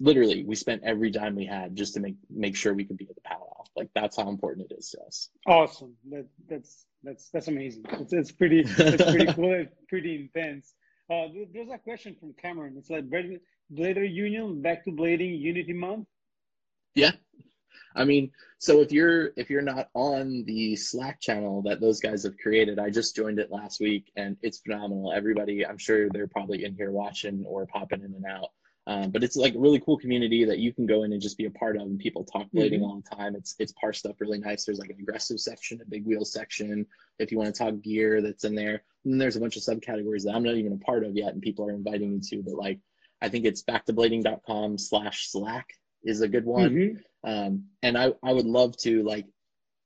[0.00, 3.06] literally, we spent every dime we had just to make make sure we could be
[3.08, 3.64] at the powwow.
[3.76, 5.28] Like, that's how important it is to us.
[5.46, 5.94] Awesome.
[6.10, 7.84] That, that's that's that's amazing.
[7.90, 9.52] It's, it's pretty, it's pretty cool.
[9.52, 10.72] It's pretty intense.
[11.10, 12.74] Uh, there's a question from Cameron.
[12.78, 16.06] It's like Blader Union back to blading Unity Month.
[16.94, 17.12] Yeah,
[17.96, 22.24] I mean, so if you're if you're not on the Slack channel that those guys
[22.24, 25.12] have created, I just joined it last week and it's phenomenal.
[25.12, 28.50] Everybody, I'm sure they're probably in here watching or popping in and out.
[28.86, 31.38] Um, but it's like a really cool community that you can go in and just
[31.38, 32.84] be a part of, and people talk blading mm-hmm.
[32.84, 33.34] all the time.
[33.34, 34.64] It's it's parsed up really nice.
[34.64, 36.86] There's like an aggressive section, a big wheel section.
[37.18, 38.82] If you want to talk gear, that's in there.
[39.06, 41.40] And there's a bunch of subcategories that I'm not even a part of yet, and
[41.40, 42.42] people are inviting me to.
[42.42, 42.80] But like,
[43.22, 45.66] I think it's backtoblading.com slash Slack
[46.02, 46.70] is a good one.
[46.70, 47.30] Mm-hmm.
[47.30, 49.24] Um, and I I would love to like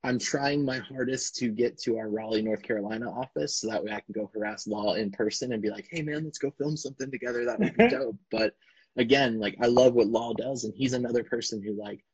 [0.02, 3.92] I'm trying my hardest to get to our Raleigh, North Carolina office so that way
[3.92, 6.76] I can go harass Law in person and be like, hey man, let's go film
[6.76, 7.44] something together.
[7.44, 8.16] That would be dope.
[8.30, 8.54] But
[8.96, 12.04] again, like I love what Law does, and he's another person who like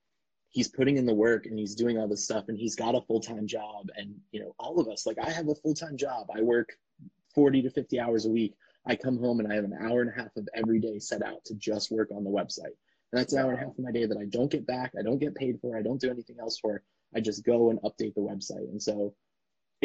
[0.50, 3.00] he's putting in the work and he's doing all this stuff and he's got a
[3.00, 3.88] full-time job.
[3.96, 6.28] And you know all of us like i have a full-time job.
[6.34, 6.70] I work
[7.34, 8.54] 40 to 50 hours a week.
[8.86, 11.22] I come home and i have an hour and a half of every day set
[11.22, 12.76] out to just work on the website.
[13.12, 14.92] And that's an hour and a half of my day that i don't get back
[14.98, 16.82] i don't get paid for i don't do anything else for.
[17.16, 18.68] I just go and update the website.
[18.70, 19.14] And so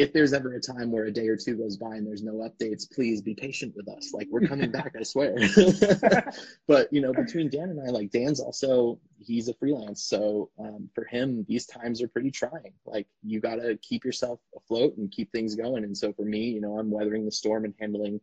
[0.00, 2.32] if there's ever a time where a day or two goes by and there's no
[2.32, 4.14] updates, please be patient with us.
[4.14, 5.36] Like we're coming back, I swear.
[6.66, 10.88] but you know, between Dan and I, like Dan's also he's a freelance, so um,
[10.94, 12.72] for him these times are pretty trying.
[12.86, 15.84] Like you got to keep yourself afloat and keep things going.
[15.84, 18.22] And so for me, you know, I'm weathering the storm and handling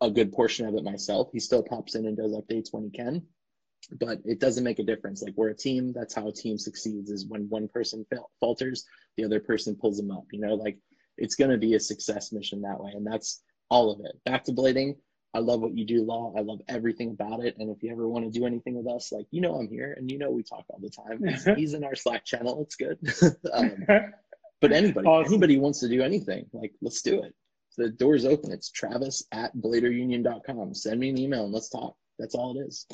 [0.00, 1.30] a good portion of it myself.
[1.32, 3.22] He still pops in and does updates when he can,
[3.90, 5.20] but it doesn't make a difference.
[5.20, 5.92] Like we're a team.
[5.92, 7.10] That's how a team succeeds.
[7.10, 8.06] Is when one person
[8.38, 8.84] falters,
[9.16, 10.26] the other person pulls them up.
[10.30, 10.78] You know, like
[11.16, 12.92] it's going to be a success mission that way.
[12.94, 14.12] And that's all of it.
[14.24, 14.96] Back to blading.
[15.34, 16.34] I love what you do, Law.
[16.36, 17.56] I love everything about it.
[17.58, 19.94] And if you ever want to do anything with us, like, you know, I'm here
[19.96, 21.24] and you know, we talk all the time.
[21.26, 22.62] He's, he's in our Slack channel.
[22.62, 22.98] It's good.
[23.52, 23.76] um,
[24.60, 25.32] but anybody, awesome.
[25.32, 27.34] anybody wants to do anything, like, let's do it.
[27.78, 28.52] The door's open.
[28.52, 30.74] It's travis at bladerunion.com.
[30.74, 31.96] Send me an email and let's talk.
[32.18, 32.86] That's all it is.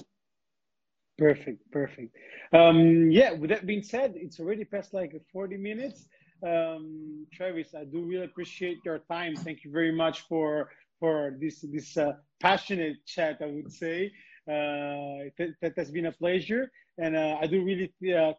[1.18, 1.68] Perfect.
[1.72, 2.16] Perfect.
[2.52, 3.32] Um, yeah.
[3.32, 6.06] With that being said, it's already past like 40 minutes
[6.46, 9.36] um, Travis, I do really appreciate your time.
[9.36, 10.70] Thank you very much for
[11.00, 13.38] for this this uh, passionate chat.
[13.40, 14.12] I would say
[14.48, 18.32] uh, that, that has been a pleasure, and uh, I do really uh,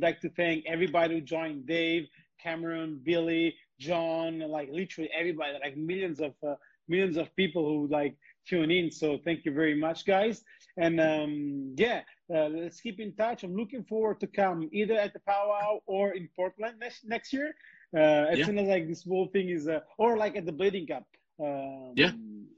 [0.00, 1.66] like to thank everybody who joined.
[1.66, 2.06] Dave,
[2.42, 6.54] Cameron, Billy, John, like literally everybody, like millions of uh,
[6.88, 8.16] millions of people who like
[8.46, 8.90] tune in.
[8.90, 10.44] So thank you very much, guys.
[10.76, 12.02] And um, yeah,
[12.34, 13.44] uh, let's keep in touch.
[13.44, 17.54] I'm looking forward to come either at the powwow or in Portland next next year.
[17.96, 18.46] Uh, as yeah.
[18.46, 21.04] soon as like this whole thing is, uh, or like at the Blading Cup.
[21.38, 22.12] Um, yeah.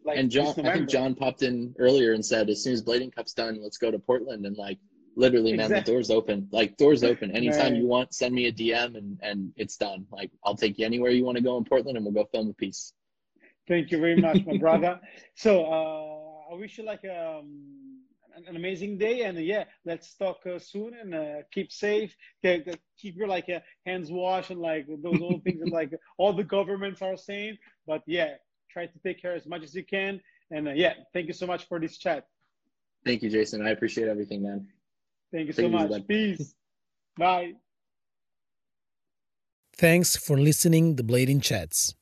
[0.05, 3.15] Like and John, I think John popped in earlier and said, as soon as Blading
[3.15, 4.47] Cup's done, let's go to Portland.
[4.47, 4.79] And like,
[5.17, 5.81] literally, man, exactly.
[5.81, 6.49] the door's open.
[6.53, 7.33] Like, doors open.
[7.33, 7.77] Anytime right.
[7.77, 10.07] you want, send me a DM and and it's done.
[10.11, 12.49] Like, I'll take you anywhere you want to go in Portland, and we'll go film
[12.49, 12.93] a piece.
[13.69, 15.01] Thank you very much, my brother.
[15.35, 17.86] So uh, I wish you like um,
[18.37, 19.23] an amazing day.
[19.23, 22.17] And yeah let's talk uh, soon and uh, keep safe.
[22.43, 26.45] Keep your like uh, hands washed and like those old things that like all the
[26.45, 27.59] governments are saying.
[27.87, 28.35] But yeah
[28.71, 30.21] try to take care as much as you can.
[30.51, 32.27] And uh, yeah thank you so much for this chat.
[33.05, 33.67] Thank you jason.
[33.67, 34.69] I appreciate everything man.
[35.33, 36.07] Thank you so much.
[36.07, 36.55] peace.
[37.17, 37.55] Bye.
[39.77, 41.95] Thanks for listening the blading chats